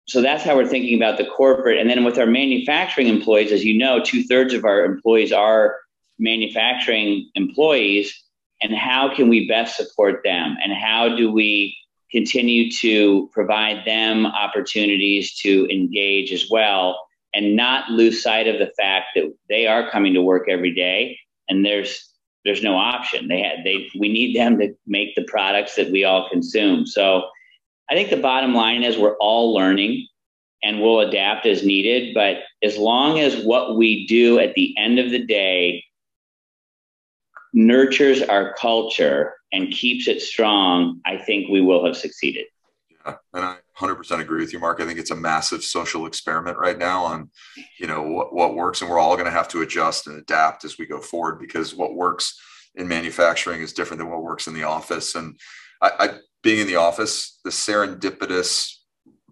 So, 0.08 0.20
that's 0.20 0.42
how 0.42 0.56
we're 0.56 0.66
thinking 0.66 0.96
about 0.96 1.18
the 1.18 1.26
corporate. 1.26 1.78
And 1.78 1.88
then 1.88 2.04
with 2.04 2.18
our 2.18 2.26
manufacturing 2.26 3.06
employees, 3.06 3.52
as 3.52 3.64
you 3.64 3.78
know, 3.78 4.02
two 4.02 4.24
thirds 4.24 4.54
of 4.54 4.64
our 4.64 4.84
employees 4.84 5.32
are 5.32 5.76
manufacturing 6.18 7.30
employees. 7.34 8.14
And 8.62 8.74
how 8.74 9.14
can 9.14 9.28
we 9.28 9.48
best 9.48 9.76
support 9.76 10.20
them? 10.22 10.56
And 10.62 10.72
how 10.72 11.16
do 11.16 11.32
we 11.32 11.76
continue 12.10 12.70
to 12.70 13.28
provide 13.32 13.84
them 13.84 14.26
opportunities 14.26 15.34
to 15.38 15.66
engage 15.70 16.32
as 16.32 16.48
well 16.50 16.98
and 17.34 17.54
not 17.54 17.90
lose 17.90 18.22
sight 18.22 18.48
of 18.48 18.58
the 18.58 18.72
fact 18.76 19.06
that 19.14 19.32
they 19.48 19.66
are 19.66 19.90
coming 19.90 20.12
to 20.14 20.22
work 20.22 20.48
every 20.48 20.74
day 20.74 21.18
and 21.48 21.64
there's 21.64 22.06
there's 22.44 22.62
no 22.62 22.74
option. 22.74 23.28
They 23.28 23.42
had 23.42 23.64
they 23.64 23.88
we 23.98 24.08
need 24.08 24.34
them 24.34 24.58
to 24.58 24.74
make 24.86 25.14
the 25.14 25.24
products 25.24 25.76
that 25.76 25.90
we 25.90 26.04
all 26.04 26.28
consume. 26.28 26.86
So 26.86 27.28
i 27.90 27.94
think 27.94 28.08
the 28.08 28.16
bottom 28.16 28.54
line 28.54 28.82
is 28.82 28.96
we're 28.96 29.16
all 29.16 29.52
learning 29.52 30.06
and 30.62 30.80
we'll 30.80 31.00
adapt 31.00 31.44
as 31.46 31.64
needed 31.64 32.14
but 32.14 32.38
as 32.62 32.78
long 32.78 33.18
as 33.18 33.44
what 33.44 33.76
we 33.76 34.06
do 34.06 34.38
at 34.38 34.54
the 34.54 34.74
end 34.78 34.98
of 34.98 35.10
the 35.10 35.24
day 35.24 35.84
nurtures 37.52 38.22
our 38.22 38.54
culture 38.54 39.34
and 39.52 39.70
keeps 39.70 40.08
it 40.08 40.22
strong, 40.22 41.00
I 41.06 41.16
think 41.16 41.48
we 41.48 41.60
will 41.60 41.84
have 41.84 41.96
succeeded. 41.96 42.46
Yeah, 43.06 43.16
and 43.34 43.44
I 43.44 43.56
100% 43.78 44.20
agree 44.20 44.40
with 44.40 44.52
you, 44.52 44.58
Mark. 44.58 44.80
I 44.80 44.86
think 44.86 44.98
it's 44.98 45.10
a 45.10 45.16
massive 45.16 45.64
social 45.64 46.06
experiment 46.06 46.58
right 46.58 46.78
now 46.78 47.04
on, 47.04 47.30
you 47.78 47.86
know, 47.86 48.02
what, 48.02 48.34
what 48.34 48.54
works, 48.54 48.82
and 48.82 48.90
we're 48.90 48.98
all 48.98 49.14
going 49.14 49.26
to 49.26 49.32
have 49.32 49.48
to 49.48 49.62
adjust 49.62 50.06
and 50.06 50.18
adapt 50.18 50.64
as 50.64 50.78
we 50.78 50.86
go 50.86 51.00
forward 51.00 51.40
because 51.40 51.74
what 51.74 51.94
works 51.94 52.38
in 52.74 52.86
manufacturing 52.86 53.62
is 53.62 53.72
different 53.72 53.98
than 53.98 54.10
what 54.10 54.22
works 54.22 54.46
in 54.46 54.54
the 54.54 54.64
office. 54.64 55.14
And 55.14 55.38
I, 55.80 55.90
I 55.98 56.08
being 56.42 56.60
in 56.60 56.66
the 56.66 56.76
office, 56.76 57.40
the 57.44 57.50
serendipitous 57.50 58.74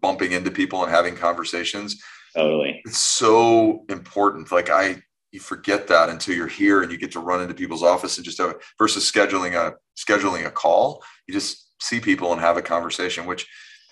bumping 0.01 0.33
into 0.33 0.51
people 0.51 0.83
and 0.83 0.91
having 0.91 1.15
conversations, 1.15 2.03
totally, 2.35 2.81
it's 2.85 2.99
so 2.99 3.85
important. 3.89 4.51
Like 4.51 4.71
I, 4.71 5.03
you 5.33 5.41
forget 5.41 5.89
that 5.89 6.09
until 6.09 6.35
you're 6.35 6.47
here 6.47 6.83
and 6.83 6.91
you 6.91 6.99
get 6.99 7.13
to 7.13 7.21
run 7.21 7.41
into 7.41 7.55
people's 7.55 7.83
office 7.83 8.17
and 8.17 8.25
just 8.25 8.39
have 8.39 8.57
versus 8.79 9.11
scheduling 9.11 9.55
a 9.55 9.75
scheduling 9.97 10.47
a 10.47 10.51
call. 10.51 11.03
You 11.27 11.35
just 11.35 11.71
see 11.81 12.01
people 12.01 12.33
and 12.33 12.41
have 12.41 12.57
a 12.57 12.63
conversation, 12.63 13.27
which 13.27 13.47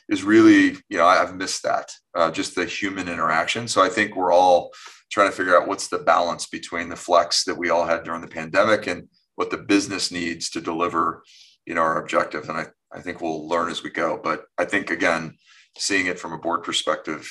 is 0.08 0.22
really, 0.22 0.76
you 0.88 0.96
know, 0.96 1.06
I've 1.06 1.34
missed 1.34 1.62
that, 1.64 1.90
uh, 2.14 2.30
just 2.30 2.54
the 2.54 2.64
human 2.64 3.08
interaction. 3.08 3.68
So 3.68 3.82
I 3.82 3.88
think 3.88 4.14
we're 4.14 4.32
all 4.32 4.70
trying 5.10 5.30
to 5.30 5.36
figure 5.36 5.60
out 5.60 5.68
what's 5.68 5.88
the 5.88 5.98
balance 5.98 6.46
between 6.46 6.88
the 6.88 6.96
flex 6.96 7.44
that 7.44 7.58
we 7.58 7.70
all 7.70 7.86
had 7.86 8.04
during 8.04 8.20
the 8.20 8.28
pandemic 8.28 8.86
and 8.86 9.08
what 9.34 9.50
the 9.50 9.58
business 9.58 10.10
needs 10.10 10.48
to 10.50 10.60
deliver, 10.60 11.22
you 11.66 11.74
know, 11.74 11.82
our 11.82 12.00
objective 12.00 12.48
And 12.48 12.58
I, 12.58 12.66
I 12.92 13.00
think 13.00 13.20
we'll 13.20 13.48
learn 13.48 13.70
as 13.70 13.82
we 13.82 13.90
go. 13.90 14.18
But 14.22 14.44
I 14.58 14.64
think, 14.64 14.90
again, 14.90 15.36
seeing 15.76 16.06
it 16.06 16.18
from 16.18 16.32
a 16.32 16.38
board 16.38 16.62
perspective, 16.62 17.28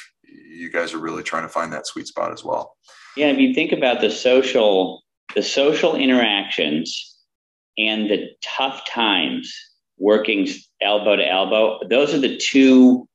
you 0.48 0.72
guys 0.72 0.94
are 0.94 1.00
really 1.00 1.24
trying 1.24 1.44
to 1.44 1.50
find 1.50 1.72
that 1.74 1.88
sweet 1.88 2.08
spot 2.08 2.32
as 2.32 2.44
well. 2.44 2.76
Yeah, 3.16 3.28
if 3.28 3.40
you 3.40 3.54
think 3.54 3.72
about 3.72 4.02
the 4.02 4.10
social, 4.10 5.04
the 5.36 5.44
social 5.44 5.96
interactions 5.96 7.18
and 7.78 8.10
the 8.10 8.30
tough 8.44 8.86
times 8.86 9.54
working 9.98 10.48
elbow 10.82 11.16
to 11.16 11.28
elbow, 11.28 11.80
those 11.90 12.14
are 12.14 12.20
the 12.20 12.38
two 12.38 13.08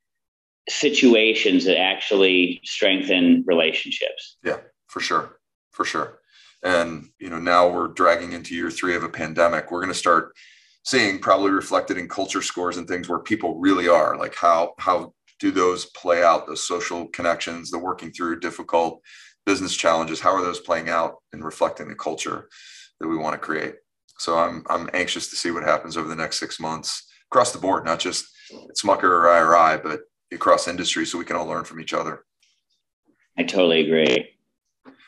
situations 0.69 1.65
that 1.65 1.79
actually 1.79 2.61
strengthen 2.65 3.45
relationships. 3.47 4.37
Yeah, 4.45 4.59
for 4.89 5.01
sure. 5.01 5.39
For 5.73 5.85
sure. 5.85 6.21
And 6.63 7.09
you 7.19 7.31
know, 7.31 7.39
now 7.39 7.69
we're 7.69 7.89
dragging 7.89 8.33
into 8.33 8.55
year 8.55 8.71
three 8.71 8.95
of 8.95 9.03
a 9.03 9.09
pandemic. 9.09 9.71
We're 9.71 9.81
going 9.81 9.93
to 9.93 9.99
start 9.99 10.33
seeing 10.85 11.19
probably 11.19 11.51
reflected 11.51 11.97
in 11.99 12.09
culture 12.09 12.43
scores 12.43 12.77
and 12.77 12.89
things 12.89 13.09
where 13.09 13.19
people 13.19 13.59
really 13.59 13.87
are 13.87 14.17
like 14.17 14.35
how 14.35 14.73
how 14.79 15.13
do 15.41 15.51
those 15.51 15.87
play 15.87 16.23
out 16.23 16.47
those 16.47 16.67
social 16.67 17.07
connections 17.09 17.71
the 17.71 17.79
working 17.79 18.11
through 18.11 18.39
difficult 18.41 19.01
business 19.47 19.77
challenges 19.77 20.21
how 20.21 20.35
are 20.35 20.43
those 20.43 20.61
playing 20.61 20.89
out 20.89 21.17
and 21.33 21.45
reflecting 21.45 21.89
the 21.89 21.95
culture 21.95 22.49
that 23.01 23.09
we 23.09 23.17
want 23.17 23.35
to 23.35 23.39
create 23.39 23.75
so 24.19 24.39
i'm 24.39 24.65
i'm 24.69 24.89
anxious 24.93 25.29
to 25.29 25.37
see 25.37 25.51
what 25.51 25.63
happens 25.63 25.97
over 25.97 26.09
the 26.09 26.15
next 26.15 26.39
six 26.39 26.61
months 26.61 27.11
across 27.31 27.53
the 27.53 27.59
board, 27.59 27.85
not 27.85 28.01
just 28.01 28.27
at 28.53 28.77
Smucker 28.77 29.05
or 29.05 29.29
IRI, 29.29 29.81
but 29.83 30.01
across 30.33 30.69
industry 30.69 31.07
so 31.07 31.19
we 31.19 31.25
can 31.25 31.37
all 31.37 31.47
learn 31.47 31.65
from 31.65 31.81
each 31.81 31.95
other. 31.95 32.25
I 33.39 33.45
totally 33.45 33.87
agree. 33.87 34.29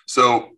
So 0.07 0.51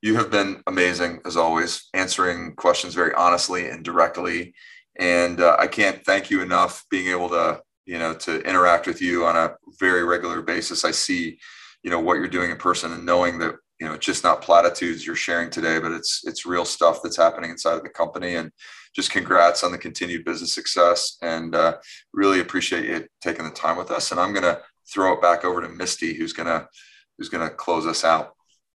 you 0.00 0.16
have 0.16 0.30
been 0.30 0.62
amazing 0.66 1.20
as 1.26 1.36
always, 1.36 1.88
answering 1.92 2.54
questions 2.54 2.94
very 2.94 3.12
honestly 3.14 3.68
and 3.68 3.84
directly. 3.84 4.54
And 4.98 5.40
uh, 5.40 5.56
I 5.58 5.66
can't 5.66 6.04
thank 6.04 6.30
you 6.30 6.40
enough 6.40 6.84
being 6.90 7.08
able 7.08 7.28
to, 7.30 7.60
you 7.86 7.98
know, 7.98 8.14
to 8.14 8.40
interact 8.42 8.86
with 8.86 9.00
you 9.00 9.26
on 9.26 9.36
a 9.36 9.54
very 9.78 10.04
regular 10.04 10.42
basis. 10.42 10.84
I 10.84 10.90
see, 10.90 11.38
you 11.82 11.90
know, 11.90 12.00
what 12.00 12.14
you're 12.14 12.28
doing 12.28 12.50
in 12.50 12.56
person 12.56 12.92
and 12.92 13.04
knowing 13.04 13.38
that 13.38 13.56
you 13.80 13.88
know 13.88 13.94
it's 13.94 14.04
just 14.04 14.24
not 14.24 14.42
platitudes 14.42 15.06
you're 15.06 15.16
sharing 15.16 15.48
today 15.48 15.78
but 15.78 15.90
it's 15.90 16.20
it's 16.24 16.44
real 16.44 16.66
stuff 16.66 17.00
that's 17.02 17.16
happening 17.16 17.50
inside 17.50 17.76
of 17.76 17.82
the 17.82 17.88
company. 17.88 18.36
And 18.36 18.52
just 18.94 19.10
congrats 19.10 19.64
on 19.64 19.72
the 19.72 19.78
continued 19.78 20.24
business 20.24 20.54
success. 20.54 21.16
And 21.22 21.54
uh, 21.54 21.78
really 22.12 22.40
appreciate 22.40 22.84
you 22.84 23.06
taking 23.20 23.44
the 23.44 23.50
time 23.50 23.76
with 23.76 23.90
us. 23.90 24.10
And 24.10 24.20
i'm 24.20 24.32
going 24.32 24.44
to 24.44 24.60
throw 24.92 25.14
it 25.14 25.22
back 25.22 25.44
over 25.44 25.60
to 25.60 25.68
misty 25.68 26.14
who's 26.14 26.32
going 26.32 26.48
to 26.48 26.68
who's 27.16 27.28
going 27.28 27.48
to 27.48 27.54
close 27.54 27.86
us 27.86 28.04
out. 28.04 28.34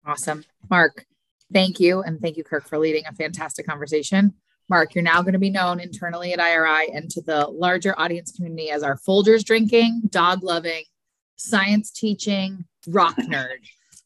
Awesome. 0.06 0.44
Mark 0.70 1.06
thank 1.54 1.80
you. 1.80 2.02
And 2.02 2.22
thank 2.22 2.38
you 2.38 2.44
kirk 2.44 2.68
for 2.68 2.78
leading 2.78 3.06
a 3.08 3.14
fantastic 3.14 3.66
conversation 3.66 4.34
mark 4.72 4.96
you're 4.96 5.04
now 5.04 5.22
going 5.22 5.34
to 5.34 5.40
be 5.40 5.52
known 5.52 5.80
internally 5.80 6.34
at 6.34 6.40
iri 6.40 6.90
and 6.92 7.12
to 7.12 7.22
the 7.22 7.46
larger 7.48 7.94
audience 8.00 8.32
community 8.32 8.72
as 8.72 8.82
our 8.82 8.98
folgers 8.98 9.44
drinking 9.44 10.02
dog 10.10 10.44
loving 10.44 10.84
science 11.42 11.92
teaching 11.92 12.66
rock 12.88 13.16
nerd. 13.20 13.60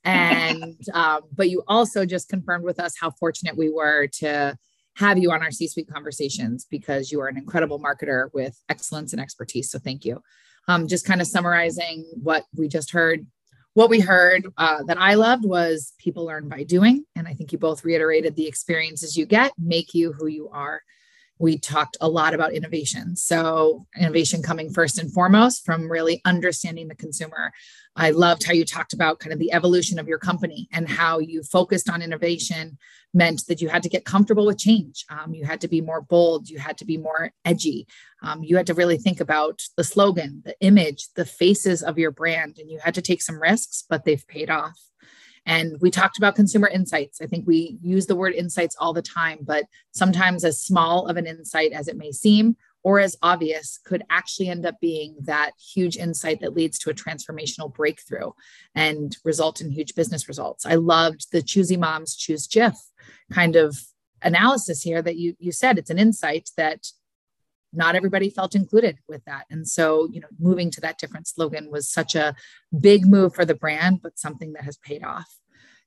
And 0.04 0.80
um, 0.94 1.22
but 1.36 1.50
you 1.50 1.64
also 1.68 2.06
just 2.06 2.30
confirmed 2.30 2.64
with 2.64 2.80
us 2.80 2.96
how 3.00 3.12
fortunate 3.12 3.58
we 3.58 3.70
were 3.70 4.08
to 4.20 4.58
have 4.98 5.18
you 5.18 5.32
on 5.32 5.42
our 5.42 5.52
c-suite 5.52 5.90
conversations 5.92 6.66
because 6.70 7.12
you 7.12 7.20
are 7.22 7.28
an 7.28 7.38
incredible 7.38 7.80
marketer 7.80 8.30
with 8.34 8.58
excellence 8.70 9.14
and 9.14 9.22
expertise. 9.22 9.70
So 9.70 9.80
thank 9.80 10.06
you. 10.06 10.22
Um, 10.68 10.88
just 10.88 11.06
kind 11.06 11.22
of 11.22 11.28
summarizing 11.28 12.06
what 12.22 12.46
we 12.56 12.68
just 12.68 12.92
heard 12.92 13.26
what 13.76 13.90
we 13.90 14.00
heard 14.00 14.48
uh, 14.58 14.82
that 14.84 14.98
i 14.98 15.14
loved 15.14 15.46
was 15.46 15.94
people 16.00 16.26
learn 16.26 16.50
by 16.50 16.64
doing. 16.64 17.06
And 17.16 17.28
i 17.28 17.34
think 17.34 17.52
you 17.52 17.60
both 17.60 17.86
reiterated 17.86 18.36
the 18.36 18.48
experiences 18.48 19.16
you 19.16 19.26
get 19.26 19.54
make 19.60 19.94
you 19.94 20.12
who 20.12 20.28
you 20.28 20.50
are 20.50 20.82
we 21.40 21.58
talked 21.58 21.98
a 22.00 22.08
lot 22.08 22.34
about 22.34 22.54
innovation. 22.54 23.16
So, 23.16 23.86
innovation 23.98 24.42
coming 24.42 24.72
first 24.72 24.98
and 24.98 25.12
foremost 25.12 25.66
from 25.66 25.92
really 25.92 26.22
understanding 26.26 26.88
the 26.88 26.96
consumer. 26.96 27.52
I 27.96 28.12
loved 28.12 28.44
how 28.44 28.54
you 28.54 28.66
talked 28.66 28.94
about 28.94 29.20
kind 29.20 29.32
of 29.34 29.40
the 29.40 29.54
evolution 29.54 30.00
of 30.00 30.08
your 30.08 30.20
company 30.20 30.68
and 30.72 30.88
how 30.88 31.20
you 31.20 31.44
focused 31.44 31.90
on 31.90 32.02
innovation 32.02 32.78
meant 33.14 33.44
that 33.48 33.62
you 33.62 33.70
had 33.70 33.84
to 33.84 33.90
get 33.90 34.06
comfortable 34.06 34.46
with 34.46 34.58
change. 34.58 35.06
Um, 35.10 35.34
you 35.34 35.46
had 35.46 35.62
to 35.62 35.68
be 35.68 35.82
more 35.82 36.02
bold. 36.02 36.50
You 36.50 36.60
had 36.60 36.78
to 36.80 36.86
be 36.86 36.98
more 36.98 37.32
edgy. 37.46 37.88
Um, 38.22 38.44
you 38.44 38.58
had 38.58 38.68
to 38.68 38.74
really 38.74 38.98
think 38.98 39.22
about 39.22 39.62
the 39.78 39.84
slogan, 39.84 40.42
the 40.46 40.56
image, 40.60 41.08
the 41.16 41.26
faces 41.26 41.82
of 41.84 41.98
your 41.98 42.12
brand, 42.12 42.58
and 42.60 42.70
you 42.70 42.80
had 42.80 42.96
to 42.96 43.02
take 43.02 43.22
some 43.22 43.42
risks, 43.42 43.86
but 43.90 44.04
they've 44.04 44.28
paid 44.28 44.50
off. 44.50 44.78
And 45.46 45.78
we 45.80 45.92
talked 45.92 46.18
about 46.18 46.36
consumer 46.36 46.68
insights. 46.68 47.22
I 47.22 47.28
think 47.28 47.46
we 47.46 47.78
use 47.82 48.06
the 48.08 48.16
word 48.16 48.34
insights 48.34 48.76
all 48.80 48.94
the 48.94 49.02
time, 49.02 49.40
but 49.42 49.66
sometimes 49.92 50.44
as 50.44 50.64
small 50.64 51.08
of 51.08 51.18
an 51.18 51.28
insight 51.28 51.72
as 51.72 51.88
it 51.88 51.98
may 51.98 52.12
seem, 52.12 52.56
or 52.84 53.00
as 53.00 53.18
obvious, 53.22 53.80
could 53.84 54.04
actually 54.10 54.48
end 54.48 54.66
up 54.66 54.80
being 54.80 55.16
that 55.22 55.52
huge 55.74 55.98
insight 55.98 56.40
that 56.42 56.54
leads 56.54 56.78
to 56.80 56.90
a 56.90 56.94
transformational 56.94 57.74
breakthrough 57.74 58.32
and 58.76 59.18
result 59.24 59.62
in 59.62 59.72
huge 59.72 59.96
business 59.96 60.28
results. 60.28 60.66
I 60.66 60.76
loved 60.76 61.32
the 61.32 61.42
choosy 61.42 61.78
moms 61.78 62.16
choose 62.16 62.48
Jif 62.48 62.76
kind 63.32 63.56
of 63.56 63.76
analysis 64.22 64.82
here 64.82 65.02
that 65.02 65.18
you 65.18 65.36
you 65.40 65.52
said 65.52 65.78
it's 65.78 65.90
an 65.90 66.00
insight 66.00 66.50
that 66.58 66.88
not 67.76 67.96
everybody 67.96 68.30
felt 68.30 68.56
included 68.56 68.98
with 69.08 69.24
that. 69.26 69.46
And 69.50 69.68
so, 69.68 70.08
you 70.12 70.22
know, 70.22 70.28
moving 70.40 70.72
to 70.72 70.82
that 70.82 70.98
different 70.98 71.28
slogan 71.28 71.72
was 71.72 71.90
such 71.90 72.16
a 72.16 72.36
big 72.80 73.06
move 73.06 73.34
for 73.34 73.46
the 73.46 73.56
brand, 73.56 74.02
but 74.02 74.20
something 74.20 74.54
that 74.54 74.64
has 74.64 74.78
paid 74.78 75.04
off. 75.04 75.28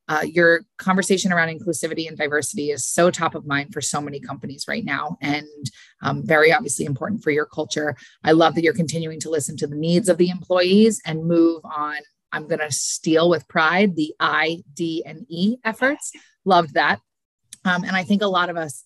Uh, 0.07 0.23
your 0.23 0.61
conversation 0.77 1.31
around 1.31 1.49
inclusivity 1.49 2.07
and 2.07 2.17
diversity 2.17 2.71
is 2.71 2.83
so 2.83 3.11
top 3.11 3.35
of 3.35 3.45
mind 3.45 3.71
for 3.71 3.79
so 3.79 4.01
many 4.01 4.19
companies 4.19 4.65
right 4.67 4.83
now 4.83 5.15
and 5.21 5.45
um, 6.01 6.25
very 6.25 6.51
obviously 6.51 6.83
important 6.83 7.21
for 7.21 7.29
your 7.29 7.45
culture. 7.45 7.95
I 8.23 8.31
love 8.31 8.55
that 8.55 8.63
you're 8.63 8.73
continuing 8.73 9.19
to 9.19 9.29
listen 9.29 9.55
to 9.57 9.67
the 9.67 9.75
needs 9.75 10.09
of 10.09 10.17
the 10.17 10.29
employees 10.29 10.99
and 11.05 11.27
move 11.27 11.61
on. 11.63 11.97
I'm 12.31 12.47
going 12.47 12.59
to 12.59 12.71
steal 12.71 13.29
with 13.29 13.47
pride 13.47 13.95
the 13.95 14.15
I, 14.19 14.63
D, 14.73 15.03
and 15.05 15.27
E 15.29 15.57
efforts. 15.63 16.11
Loved 16.43 16.73
that. 16.73 17.01
Um, 17.63 17.83
and 17.83 17.95
I 17.95 18.03
think 18.03 18.23
a 18.23 18.27
lot 18.27 18.49
of 18.49 18.57
us 18.57 18.83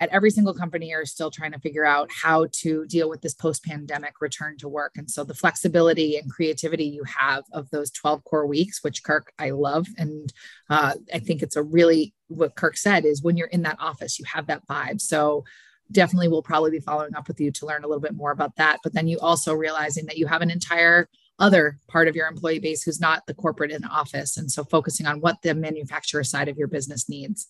at 0.00 0.08
every 0.10 0.30
single 0.30 0.54
company 0.54 0.94
are 0.94 1.04
still 1.04 1.30
trying 1.30 1.52
to 1.52 1.58
figure 1.58 1.84
out 1.84 2.10
how 2.12 2.46
to 2.52 2.86
deal 2.86 3.08
with 3.08 3.20
this 3.20 3.34
post-pandemic 3.34 4.20
return 4.20 4.56
to 4.58 4.68
work. 4.68 4.92
And 4.96 5.10
so 5.10 5.24
the 5.24 5.34
flexibility 5.34 6.16
and 6.16 6.30
creativity 6.30 6.84
you 6.84 7.04
have 7.04 7.44
of 7.52 7.70
those 7.70 7.90
12 7.90 8.24
core 8.24 8.46
weeks 8.46 8.82
which 8.82 9.02
kirk 9.02 9.32
i 9.38 9.50
love. 9.50 9.86
And 9.96 10.32
uh, 10.70 10.94
i 11.12 11.18
think 11.18 11.42
it's 11.42 11.56
a 11.56 11.62
really 11.62 12.14
what 12.28 12.54
kirk 12.54 12.76
said 12.76 13.04
is 13.04 13.22
when 13.22 13.36
you're 13.36 13.48
in 13.48 13.62
that 13.62 13.78
office 13.80 14.18
you 14.18 14.24
have 14.26 14.46
that 14.46 14.66
vibe. 14.66 15.00
So 15.00 15.44
definitely 15.90 16.28
we'll 16.28 16.42
probably 16.42 16.70
be 16.70 16.80
following 16.80 17.14
up 17.14 17.28
with 17.28 17.40
you 17.40 17.50
to 17.50 17.66
learn 17.66 17.84
a 17.84 17.88
little 17.88 18.00
bit 18.00 18.14
more 18.14 18.30
about 18.30 18.56
that. 18.56 18.78
But 18.82 18.92
then 18.92 19.08
you 19.08 19.18
also 19.18 19.54
realizing 19.54 20.06
that 20.06 20.18
you 20.18 20.26
have 20.26 20.42
an 20.42 20.50
entire 20.50 21.08
other 21.38 21.78
part 21.88 22.08
of 22.08 22.16
your 22.16 22.26
employee 22.26 22.58
base 22.58 22.82
who's 22.82 23.00
not 23.00 23.26
the 23.26 23.34
corporate 23.34 23.70
in 23.70 23.84
office. 23.84 24.36
And 24.36 24.50
so 24.50 24.64
focusing 24.64 25.06
on 25.06 25.20
what 25.20 25.40
the 25.42 25.54
manufacturer 25.54 26.24
side 26.24 26.48
of 26.48 26.58
your 26.58 26.68
business 26.68 27.08
needs. 27.08 27.46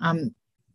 Um, 0.00 0.34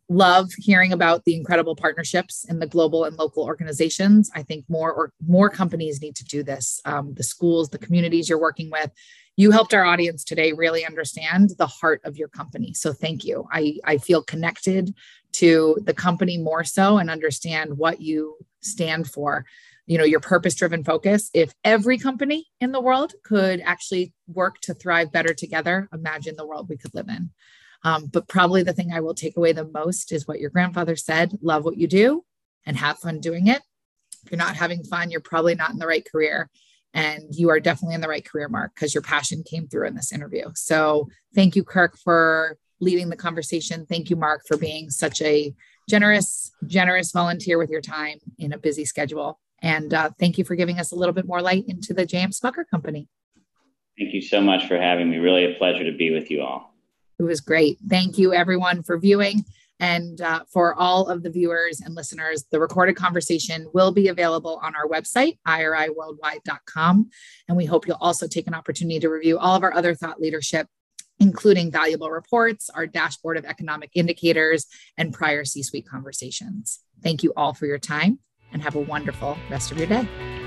love 0.09 0.51
hearing 0.57 0.93
about 0.93 1.25
the 1.25 1.35
incredible 1.35 1.75
partnerships 1.75 2.45
in 2.47 2.59
the 2.59 2.67
global 2.67 3.05
and 3.05 3.17
local 3.17 3.43
organizations. 3.43 4.29
I 4.35 4.43
think 4.43 4.65
more 4.69 4.93
or 4.93 5.11
more 5.25 5.49
companies 5.49 6.01
need 6.01 6.15
to 6.17 6.25
do 6.25 6.43
this. 6.43 6.79
Um, 6.85 7.13
the 7.15 7.23
schools, 7.23 7.69
the 7.69 7.79
communities 7.79 8.29
you're 8.29 8.39
working 8.39 8.69
with. 8.69 8.91
You 9.37 9.51
helped 9.51 9.73
our 9.73 9.83
audience 9.83 10.23
today 10.23 10.53
really 10.53 10.85
understand 10.85 11.51
the 11.57 11.67
heart 11.67 12.01
of 12.05 12.17
your 12.17 12.29
company. 12.29 12.73
So 12.73 12.93
thank 12.93 13.25
you. 13.25 13.45
I, 13.51 13.79
I 13.83 13.97
feel 13.97 14.23
connected 14.23 14.93
to 15.33 15.77
the 15.83 15.93
company 15.93 16.37
more 16.37 16.63
so 16.63 16.97
and 16.97 17.09
understand 17.09 17.77
what 17.77 17.99
you 17.99 18.37
stand 18.61 19.09
for. 19.09 19.45
You 19.87 19.97
know, 19.97 20.05
your 20.05 20.21
purpose 20.21 20.55
driven 20.55 20.83
focus. 20.83 21.29
If 21.33 21.53
every 21.63 21.97
company 21.97 22.47
in 22.61 22.71
the 22.71 22.81
world 22.81 23.13
could 23.23 23.59
actually 23.61 24.13
work 24.27 24.59
to 24.61 24.73
thrive 24.73 25.11
better 25.11 25.33
together, 25.33 25.89
imagine 25.93 26.35
the 26.37 26.47
world 26.47 26.69
we 26.69 26.77
could 26.77 26.95
live 26.95 27.09
in. 27.09 27.31
Um, 27.86 28.07
but 28.07 28.27
probably 28.27 28.63
the 28.63 28.73
thing 28.73 28.91
I 28.91 28.99
will 28.99 29.13
take 29.13 29.38
away 29.38 29.53
the 29.53 29.69
most 29.71 30.11
is 30.11 30.27
what 30.27 30.39
your 30.39 30.49
grandfather 30.49 30.95
said 30.95 31.38
love 31.41 31.63
what 31.63 31.77
you 31.77 31.88
do 31.88 32.25
and 32.65 32.75
have 32.75 32.97
fun 32.97 33.19
doing 33.19 33.45
it. 33.45 33.61
If 34.25 34.31
you're 34.31 34.39
not 34.39 34.55
having 34.55 34.83
fun, 34.83 35.11
you're 35.11 35.21
probably 35.21 35.53
not 35.53 35.69
in 35.69 35.77
the 35.77 35.86
right 35.86 36.03
career. 36.03 36.49
And 36.95 37.23
you 37.29 37.49
are 37.51 37.59
definitely 37.59 37.93
in 37.93 38.01
the 38.01 38.07
right 38.07 38.25
career, 38.25 38.49
Mark, 38.49 38.73
because 38.73 38.95
your 38.95 39.03
passion 39.03 39.43
came 39.43 39.67
through 39.67 39.86
in 39.88 39.95
this 39.95 40.11
interview. 40.11 40.49
So 40.55 41.09
thank 41.36 41.55
you, 41.55 41.63
Kirk, 41.63 41.95
for 41.97 42.57
leading 42.79 43.09
the 43.09 43.15
conversation. 43.15 43.86
Thank 43.86 44.09
you, 44.09 44.15
Mark, 44.15 44.41
for 44.47 44.57
being 44.57 44.89
such 44.89 45.21
a 45.21 45.53
generous, 45.88 46.51
generous 46.65 47.11
volunteer 47.11 47.59
with 47.59 47.69
your 47.69 47.81
time 47.81 48.17
in 48.39 48.51
a 48.51 48.57
busy 48.57 48.86
schedule. 48.86 49.39
And 49.61 49.93
uh, 49.93 50.09
thank 50.19 50.39
you 50.39 50.43
for 50.43 50.55
giving 50.55 50.79
us 50.79 50.91
a 50.91 50.95
little 50.95 51.13
bit 51.13 51.27
more 51.27 51.41
light 51.41 51.65
into 51.67 51.93
the 51.93 52.05
JM 52.05 52.36
Smucker 52.38 52.63
Company. 52.71 53.09
Thank 53.99 54.13
you 54.13 54.21
so 54.21 54.41
much 54.41 54.67
for 54.67 54.77
having 54.77 55.09
me. 55.09 55.17
Really 55.17 55.53
a 55.53 55.55
pleasure 55.55 55.83
to 55.83 55.95
be 55.95 56.11
with 56.11 56.31
you 56.31 56.41
all. 56.41 56.74
It 57.20 57.24
was 57.24 57.41
great. 57.41 57.78
Thank 57.88 58.18
you, 58.18 58.34
everyone, 58.34 58.84
for 58.84 58.97
viewing. 58.97 59.45
And 59.80 60.22
uh, 60.22 60.43
for 60.51 60.74
all 60.76 61.07
of 61.07 61.24
the 61.24 61.30
viewers 61.30 61.82
and 61.82 61.95
listeners, 61.95 62.45
the 62.49 62.59
recorded 62.59 62.95
conversation 62.95 63.68
will 63.74 63.91
be 63.91 64.07
available 64.07 64.59
on 64.63 64.74
our 64.76 64.88
website, 64.88 65.38
iriworldwide.com. 65.47 67.09
And 67.47 67.57
we 67.57 67.66
hope 67.66 67.88
you'll 67.88 67.97
also 67.99 68.28
take 68.28 68.47
an 68.47 68.53
opportunity 68.53 68.99
to 68.99 69.09
review 69.09 69.38
all 69.38 69.55
of 69.55 69.63
our 69.63 69.74
other 69.74 69.93
thought 69.93 70.22
leadership, 70.22 70.68
including 71.20 71.72
valuable 71.72 72.09
reports, 72.09 72.70
our 72.70 72.88
dashboard 72.88 73.38
of 73.38 73.45
economic 73.45 73.91
indicators, 73.95 74.66
and 74.97 75.13
prior 75.13 75.43
C 75.43 75.61
suite 75.61 75.88
conversations. 75.88 76.80
Thank 77.03 77.24
you 77.24 77.34
all 77.36 77.53
for 77.53 77.66
your 77.66 77.80
time 77.80 78.20
and 78.53 78.61
have 78.61 78.76
a 78.76 78.80
wonderful 78.82 79.38
rest 79.49 79.72
of 79.72 79.78
your 79.78 79.88
day. 79.88 80.44